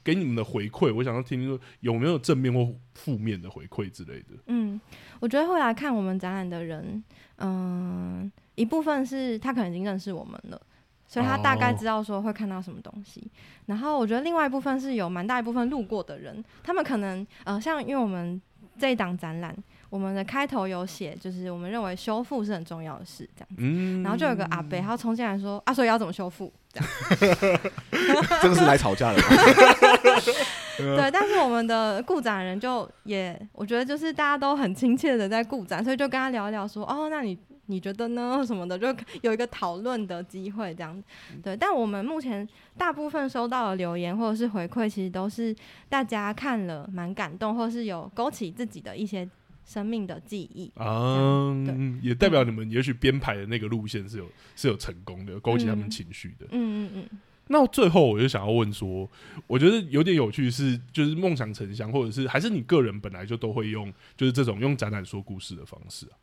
[0.04, 4.36] 给你们的回馈，我想要听听说有没有正面或负面的回馈之类的。
[4.48, 4.80] 嗯，
[5.22, 7.02] 我觉得会来看我们展览的人，
[7.38, 10.62] 嗯、呃，一部分是他可能已经认识我们了。
[11.10, 13.34] 所以他大概知道说会看到什么东西，哦、
[13.66, 18.40] 然后我觉得另外一部分是有蛮大一部分路过的人，他们可能呃像因为我们
[18.78, 19.56] 这一档展览，
[19.90, 26.54] 我们的开头有写，就是我们认为修复是很重要的事这样子，嗯、然后就有个阿伯他冲进来说啊，所以要怎么修复？
[26.72, 26.90] 这样
[28.44, 29.24] 这个是来吵架的吗？
[30.78, 37.36] 对，但是我们的顾展人就也我觉得就是大家都很亲切的在顾展，所以就跟他聊一聊说哦，那你。
[37.70, 38.42] 你觉得呢？
[38.46, 38.88] 什么的，就
[39.22, 41.02] 有一个讨论的机会，这样
[41.44, 41.56] 对。
[41.56, 45.56] 但我们目前大部分收到的留言或者是回馈，其实都是
[45.88, 49.30] 大家看了蛮感动，或是有勾起自己的一些
[49.64, 50.72] 生命的记忆。
[50.78, 56.48] 嗯，也代表你们也许编排的那个路线是有是有成功的，勾起他们情绪的。
[56.50, 57.20] 嗯嗯嗯。
[57.52, 59.10] 那最后我就想要问说，
[59.48, 66.14] 我觉得有点有趣是，就是梦想成乡，或者是还是你个人本来就都会用，就是这种用展览说故事的方式啊。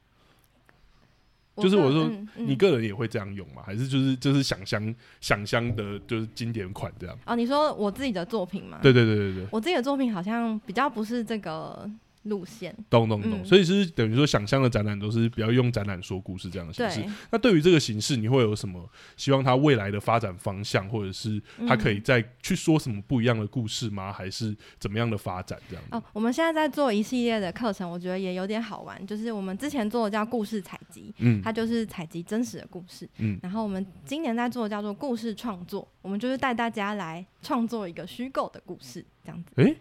[1.57, 3.63] 就是我说，你个人也会这样用吗？
[3.65, 7.19] 还是就是就是想象想象的，就是经典款这样？
[7.27, 8.79] 哦，你说我自己的作品吗？
[8.83, 11.91] 对对对对对，我自己的作品好像比较不是这个。
[12.29, 17.01] 路线，懂懂懂，所以是等于说，想象的展览都是比较用展览说故事这样的形式。
[17.01, 24.13] 对那对于这个形式，你会有什么希望它未来的发展方向，或者是它可以再去说什么不一样的故事吗？
[24.13, 25.85] 还是怎么样的发展这样？
[25.91, 29.05] 哦，我们现在在做一系列的课程，我觉得也有点好玩。
[29.07, 39.63] 就是我们之前做的叫故事采集，嗯，它就是采集真实的故事，嗯，然后我们今年在做的叫做故事创作，我们就是带大家来创作一个虚构的故事，这样子。
[39.63, 39.77] 欸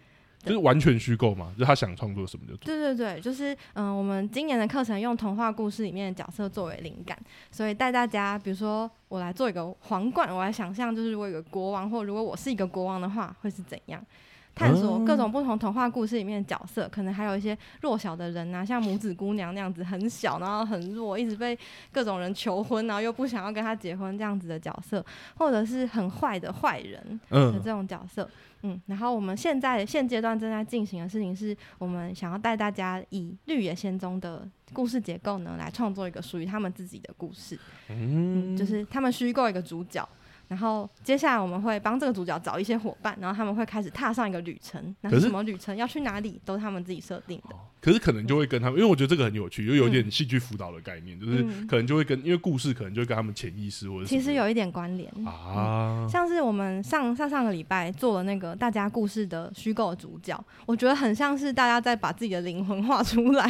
[0.45, 2.65] 就是完全虚构嘛，就是他想创作什么就做。
[2.65, 7.17] 对对对，就是嗯、呃，我们今年的课程用童话故事里面的角色作为灵感，
[7.51, 14.01] 所以带大家，比如说我来做一个皇冠，我来想象，就是如果有个国王，或如果我是一个国王的话，会是怎样？
[14.57, 21.59] 探索各种不同童话故事里面的角色，可能还有一些弱小的人啊，像拇指姑娘那样子很小，然后很弱，一直被
[21.91, 25.05] 各种人求婚，然后又不想要跟他结婚这样子的角色，
[25.37, 28.23] 或者是很坏的坏人的这种角色。
[28.23, 28.31] 嗯，
[28.85, 37.59] 然后我们现在现阶段正在进行的事情是，我们想要带大家以绿野仙踪的故事结构呢，来创作一个属于他们自己的故事。
[37.89, 40.07] 嗯，就是他们虚构一个主角。
[40.47, 44.95] 然后接下来我们会帮这个主角找一些伙伴，然后他们会开始踏上一个旅程。
[45.01, 45.75] 那是什么旅程？
[45.75, 46.39] 要去哪里？
[46.45, 47.55] 都是他们自己设定的。
[47.81, 56.07] 可是可能就会跟他们，因为我觉得这个很有趣，又有点戏剧辅导的概念，就是可能就会跟，因为故事可能就会跟他们潜意识或者其实有一点关联啊。
[56.09, 63.47] 像是我们上上上个礼拜做了那个大家故事的虚构主角，我觉得很像是大家在把自己的灵魂画出来。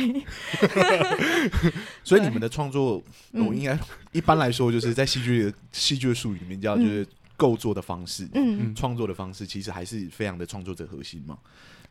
[2.04, 3.80] 所以你们的创作， 我应该
[4.16, 6.78] 一般来说就是在戏剧戏剧的术语里面叫。
[6.78, 7.06] 就是
[7.38, 11.38] 构作的方式，嗯，创作的方式其实还是非常的创作者核心嘛。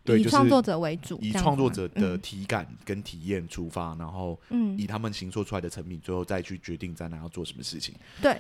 [0.03, 4.41] 对，以创作者为主，以创作者的体感跟体验出发，然后
[4.79, 7.95] 以他们形塑出来的成品，最后再去决定在那要做什么事情。
[8.23, 8.35] 对。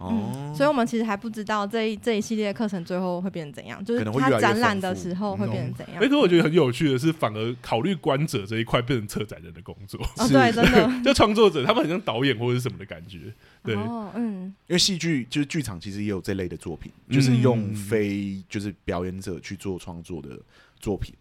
[0.00, 6.02] 哦，所以我们其实还不知道这一这一系列课程最后会变成怎样，就是它展览的时候会变成怎样。
[6.02, 10.00] 哎，可我觉得很有趣的是，反而考虑观者这一块变成策展人的工作。
[10.16, 13.32] 哦，对， 真的，就创作者他们很像导演或者是什么的感觉。
[13.62, 13.76] 对，
[14.14, 20.30] 嗯，因为戏剧就是剧场，其实也有这类的作品，就是用非就是表演者去做创作的
[20.78, 21.14] 作品。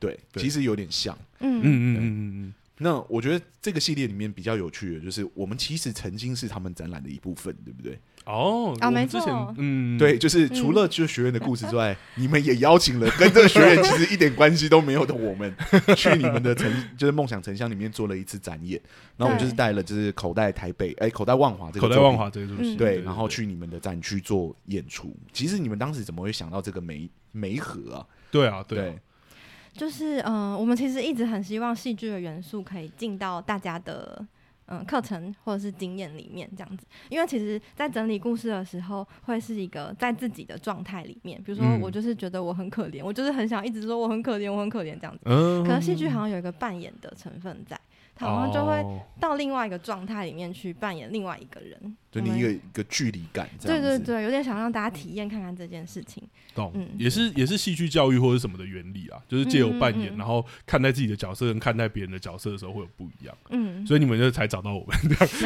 [0.00, 1.16] 对，其实有点像。
[1.38, 2.54] 嗯嗯嗯嗯嗯。
[2.78, 7.98] 那我觉得这个系列里面比较有趣的，就是我们其实曾经是他们展览的一部分，对不对？
[8.24, 15.52] 哦，啊，没错，嗯，对，就是除了就学院的故事之外，你们也邀请了跟这个学院其实一点关系都没有的我们，
[15.96, 18.78] 去你们的城，就是梦想城乡里面做了一次展演。
[19.16, 25.16] 然后我们就是带了就是口袋台北，哎，口袋万华这个，口袋万华这个东西，对，然后去你们的展区做演出。
[25.32, 28.06] 其实你们当时怎么会想到这个媒媒合啊？
[28.30, 28.96] 对啊，对。
[29.78, 34.26] 就是嗯、呃，我们其实一直很希望戏剧的元素可以进到大家的
[34.66, 41.40] 嗯课程或者是经验里面这样子，因为其实，在整理故事的时候，会是一个在自己的状态里面。
[41.44, 45.20] 比如说，我就是觉得我很可怜，我就是很想一直说我很可怜，我很可怜这样子。
[45.26, 47.80] 嗯，可能戏剧好像有一个扮演的成分在。
[48.18, 48.84] 好像就会
[49.20, 56.22] 到另外一个状态里面去扮演另外一个人，就你一个一个距离感这样，对对对，有点想让大家体验看看这件事情。
[56.54, 63.36] 懂，也是也是戏剧教育或者什么的原理啊，就是借由扮演，然后看待自己的角色跟看待别人的角色的时候会有不一样。
[63.50, 64.96] 嗯，所以你们就才找到我们，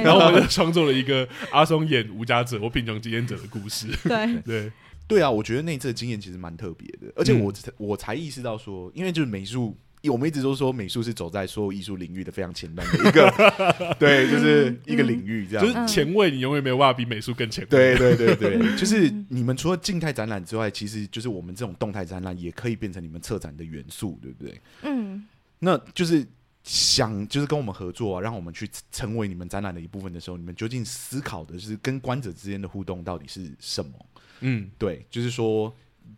[0.03, 3.89] 然后我们就创作了一个阿松演无家者或贫穷经验者的故事。
[4.09, 4.73] 对对
[5.07, 9.77] 对啊，我觉得那次的经验其实蛮特别的，而且我我才意识到说，因为就是美术。
[10.11, 13.31] 我们一直都说美术是走在所有艺术领域的非常前端的一个，
[14.01, 17.69] 对，就是一个领域这样，就是前卫，你永远没有办法比美术更前卫。
[17.69, 24.61] 对对对对， 就是你们除了静态展览之外，其实就是我们这种动态展览也可以变成你们策展的元素，对不对？
[24.83, 25.25] 嗯，
[25.61, 26.27] 那就是
[26.65, 33.93] 想就是跟我们合作啊，让我们去成为你们展览的一部分的时候，你们究竟思考的是跟观者之间的互动到底是什么？
[34.41, 35.73] 嗯，对，就是说。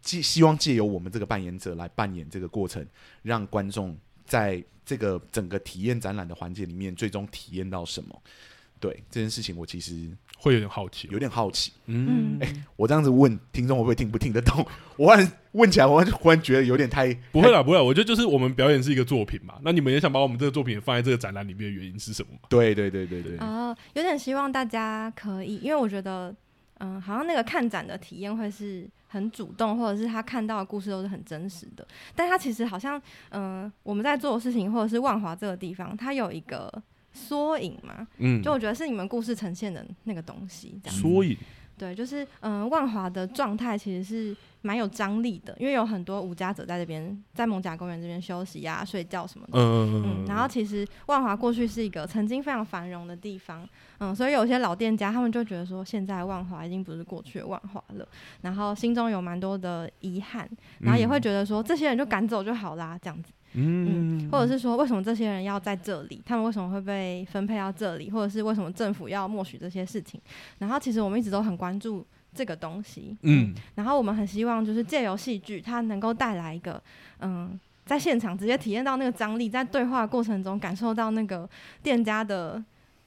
[0.04, 2.86] 既希望借由我们这个扮演者来扮演这个过程，
[3.22, 8.22] 让观众在这个整个体验展览的环节里面，最终体验到什么？
[8.80, 11.72] 对这件事情，我其实会有点好奇，有点好奇。
[11.86, 14.58] 嗯，哎、欸，我这样子问听众会不会听不听得懂？
[14.98, 17.82] 我忽然问起来，我忽然觉得有点太不会啦，不会啦。
[17.82, 22.36] 我觉得就是我们表演是一个作品嘛，那你们也想把我们这个作品放在这个展览里面的原因是什么？
[22.50, 23.38] 对对对对对。
[23.38, 26.34] 哦，有点希望大家可以，因为我觉得，
[26.78, 28.88] 嗯，好像那个看展的体验会是。
[29.06, 41.38] 很主动，或者是他看到的故事都是很真实的，但他其实好像，嗯、呃，我们在做的事情，或者是万华这个地方，它有一个缩影嘛，嗯，就我觉得是你们故事呈现的那个东西，这样缩影。
[41.76, 49.52] 对，就是嗯、呃，万华的状态其实是蛮有张力的，因为有很多无家者在这边，在蒙贾公园这边休息呀、啊、睡觉什么的。
[49.54, 50.26] 嗯嗯嗯，嗯。
[50.26, 53.68] 然后其实万华过去是一个曾经非常繁荣的地方，
[53.98, 58.06] 嗯，所以有些老店家他们就觉得说，现在万华已经不是过去的万华了，
[58.42, 60.48] 然后心中有蛮多的遗憾，
[60.80, 63.32] 然后也会觉得说，这些人就赶走就好啦，这样子。
[63.56, 66.20] 嗯，或者是说，为什么这些人要在这里？
[66.26, 68.10] 他们为什么会被分配到这里？
[68.10, 70.20] 或者是为什么政府要默许这些事情？
[70.58, 73.16] 然后，其实我们一直都很关注这个东西。
[73.22, 76.82] 嗯，然后我们很希望就是借由戏剧，它能够带来一个
[77.20, 81.48] 嗯，在现场直接体验到那个张力，在对话过程中感受到那个
[81.80, 82.60] 店家的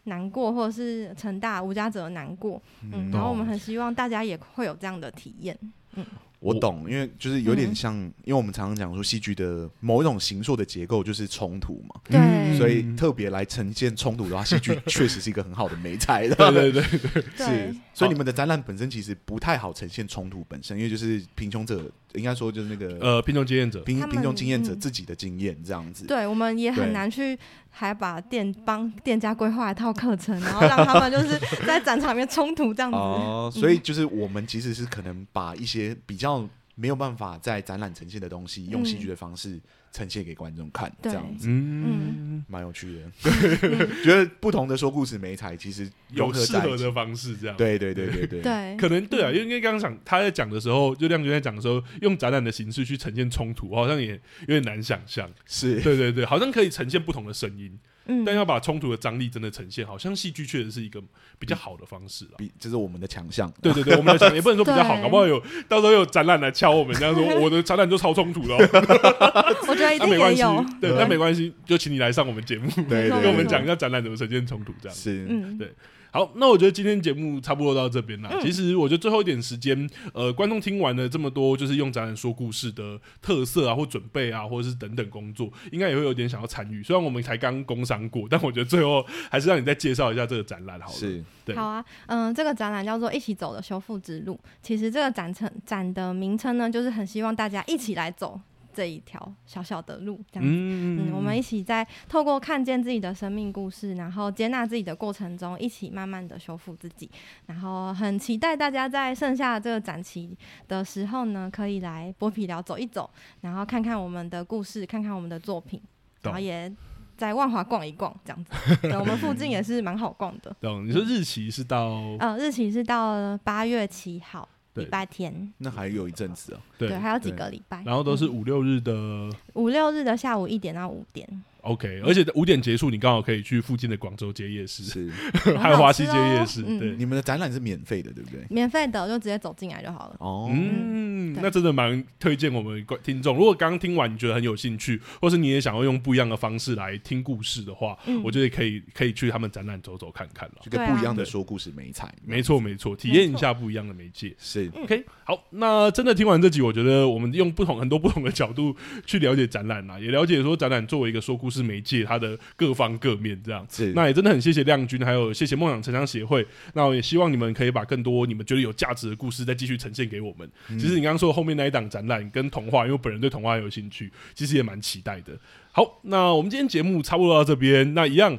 [0.05, 2.61] 难过，或者是陈大吴家泽的难过。
[2.83, 5.57] 嗯，然后我们很希望大家也会有这样的体验。
[5.95, 6.05] 嗯。
[6.39, 21.91] 我懂，因为就是有点像，嗯、因为我们常常讲说戏剧的某一种形塑的结构就是冲突嘛，对，所以特别来呈现冲突的话，戏剧 确实是一个很好的媒材 的，对对对对， 是，所以你们的展览本身其实不太好呈现冲突本身，因为就是贫穷者。
[22.13, 26.07] 应该说就是那个呃贫穷经验者，贫贫穷经验者自己的经验这样子。
[26.07, 27.37] 对，我们也很难去
[27.69, 32.97] 还把店帮店家规划一套课程，然后让他们就是在展场里面冲突这样子。
[32.97, 39.59] 哦，所以就是我们其实是可能把一些比较没有办法在展览呈现的东西，用戏剧的方式。
[39.91, 43.11] 呈现给观众看，这样子，嗯，蛮有趣的。
[44.03, 55.29] 觉得不同的说故事媒材其实有适合的方式，这样，对对对对对，对， 可能对啊，因为刚刚讲他在讲的时候，就亮君在讲的时候，用展览的形式去呈现冲突，好像也有点难想象。
[55.45, 57.77] 是，对对对，好像可以呈现不同的声音。
[58.25, 61.01] 但要把冲突的张力真的呈现，好像戏剧确实是一个
[61.37, 62.31] 比较好的方式了。
[62.37, 63.51] 比这是我们的强项。
[63.61, 68.55] 对对对，我们的强项也 不能说比较好，搞不好有到时候有展览来敲我们，这样说 我的展览就超冲突了。
[69.67, 70.65] 我觉得一定也有。
[70.79, 74.97] 对，那没关系，就请你来上我们节目，对，跟我们讲一下展览怎么呈现冲突这样。
[74.97, 75.73] 是，嗯，对。
[76.17, 78.29] 好，那我觉得今天节目差不多到这边了。
[78.31, 86.81] 嗯、其实我觉得最后一点时间，呃，观众听完了这么多，就是用展览说故事的特色啊，或准备啊，或者是等等工作，应该也会有点想要参与。
[86.81, 90.97] 虽然我们才刚工商过，但我觉得最后还是让你再介绍一下这个展览，好了。
[90.97, 94.33] 是，对，好啊，嗯、呃，这个展览叫做《一起走的修复之路》。
[94.63, 98.41] 其实这个展称展的名称呢，就是很希望大家一起来走。
[98.77, 107.09] 这一条小小的路，这样子，嗯，嗯，我们一起在透过看见自己的生命故事，然后接纳自己的过程中，一起慢慢的修复自己。
[107.47, 113.09] 然后很期待大家在剩下的这个展期的时候呢，可以来剥皮寮走一走，
[113.41, 115.81] 然后看看我们的故事，看看我们的作品，
[116.21, 116.71] 然后也
[117.17, 118.53] 在万华逛一逛，这样子。
[118.99, 120.55] 我们附近也是蛮好逛的。
[120.61, 120.87] 懂？
[120.87, 121.99] 你说日期是到？
[122.19, 124.47] 呃，日期是到八月七号。
[124.77, 126.57] 礼拜天，那还有一阵子哦。
[126.77, 127.83] 对，还有几个礼拜。
[127.85, 131.27] 然后都是五六日的，五六日的下午一点到五点。
[131.67, 135.11] OK，而且五点结束，你刚好可以去附近的广州街夜市，是，
[135.57, 136.61] 还有华西街夜市。
[136.61, 138.39] 对，你们的展览是免费的，对不对？
[138.49, 140.15] 免费的，就直接走进来就好了。
[140.19, 143.35] 哦，嗯，那真的蛮推荐我们听众。
[143.35, 152.13] 如果刚听完你觉得很有兴趣，或是你也想要用不一样的方式来听故事的话，我觉得可以可以去他们展览走走看看了，一个不一样的说故事媒材。
[152.23, 154.33] 没错没错，体验一下不一样的媒介。
[154.39, 166.45] 是 OK，好，那真的听完这集，我觉得我们用不同很多不同的角度去了解展览啦，也了解说展览作为一个说故事媒介，它的各方各面这样子，那也真的很谢谢亮君，还有谢谢梦想城乡协会。
[166.73, 170.49] 那我也希望你们可以把更多你们觉得有价值的故事再继续呈现给我们。
[170.69, 175.37] 嗯、其实你刚刚说的后面那一档展览跟童话，因为我本人对童话有兴趣，其实也蛮期待的。
[175.71, 178.37] 好，那我们今天节目差不多到这边，那一样。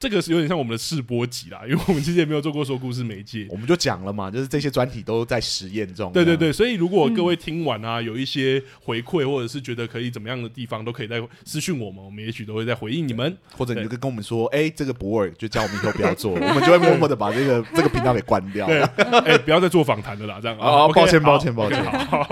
[0.00, 6.10] 这个是有点像我们的试播集啦， 因为我们其实也没有做过说故事媒介，我们就讲了嘛，就是这些专题都在实验中。
[6.10, 18.66] 对对对，所以如果各位听完啊，有一些回馈或者是觉得可以怎么样的地方，都可以在私讯我们，我们也许都会再回应你们，或者你就跟跟我们说，哎，这个博尔就叫我们以后不要做， 我们就会默默的把这个这个频道给关掉。
[18.68, 20.56] 哎，不要再做访谈的啦，这样。
[20.58, 21.84] 啊，抱歉抱歉抱歉，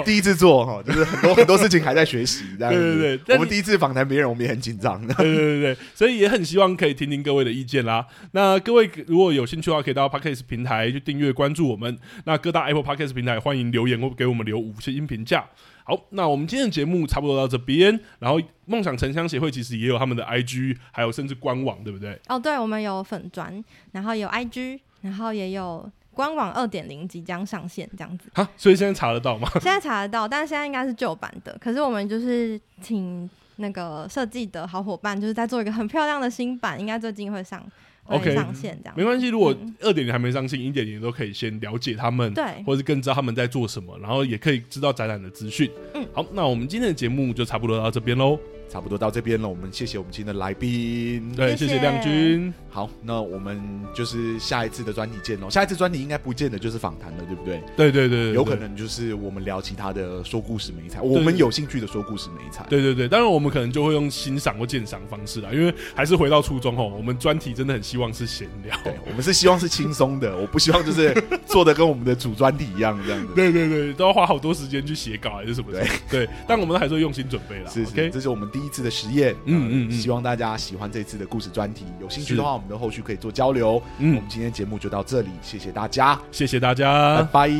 [0.06, 8.06] 第一次做哈，就是很多 很多事情还在学习，这样对对对，我们第一次访谈别人，我们也很紧张，对对对对，所以也很希望可以听听各位的意见啦。
[8.32, 11.98] 那各位如果有兴趣的话，可以到 Podcast 平台去订阅关注我们。
[12.24, 15.46] 那各大 Apple Podcast 平台欢迎留言或给我们留五星评价。
[15.84, 17.98] 好，那我们今天的节目差不多到这边。
[18.18, 22.18] 然后梦想城乡协会其实也有他们的 IG，还有甚至官网，对不对？
[22.28, 28.30] 哦，对，我们有粉砖，然后有 IG，然后也有官网二点零即将上线这样子。
[28.34, 29.48] 哈，所以现在查得到吗？
[29.54, 31.56] 现在查得到，但是现在应该是旧版的。
[31.58, 33.28] 可是我们就是请
[33.58, 37.64] 那个设计的好伙伴，就是在做一个很漂亮的新版，应该最近会上。
[38.04, 39.28] OK，上线这样没关系。
[39.28, 45.70] 如果二点零还没上线，一点零都可以先了解他们，对，或者是更知道他们在做什么，然后也可以知道展览的资讯。
[45.92, 48.38] 嗯，好，那我们今天的节目就差不多到这边喽。
[48.68, 52.52] 差不多到这边了，我们谢谢我们今天的来宾，对，谢谢亮君。
[52.70, 53.60] 好，那我们
[53.94, 55.48] 就是下一次的专题见喽。
[55.48, 57.62] 下一次专题应该不见得就是访谈了，对不对？
[57.76, 62.64] 对对对，有可能就是我们聊其他的说故事媒材，我们有兴趣的说故事媒材。
[62.68, 71.12] 对对对，当然我们可能就会用欣赏或鉴赏方式啦，因为还是回到初衷哦，我们专题真的很希望是闲聊，对，我们是希望是轻松的，我不希望就是
[71.46, 73.32] 做的跟我们的主专题一样这样子。
[73.34, 75.80] 对对对，都要花好多时间去写稿还是什么的。
[76.10, 77.70] 对对，但我们还是会用心准备啦。
[77.70, 79.34] 是是，这是我们第一次的实验。
[79.46, 83.82] 嗯嗯，希望大家喜欢这次的故事专题，有兴趣的话，我们的后续可以做交流。
[83.98, 87.50] 嗯，我们今天节目就到这里，谢谢大家，谢谢大家，拜拜，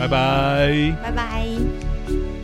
[0.00, 2.41] 拜拜，拜拜。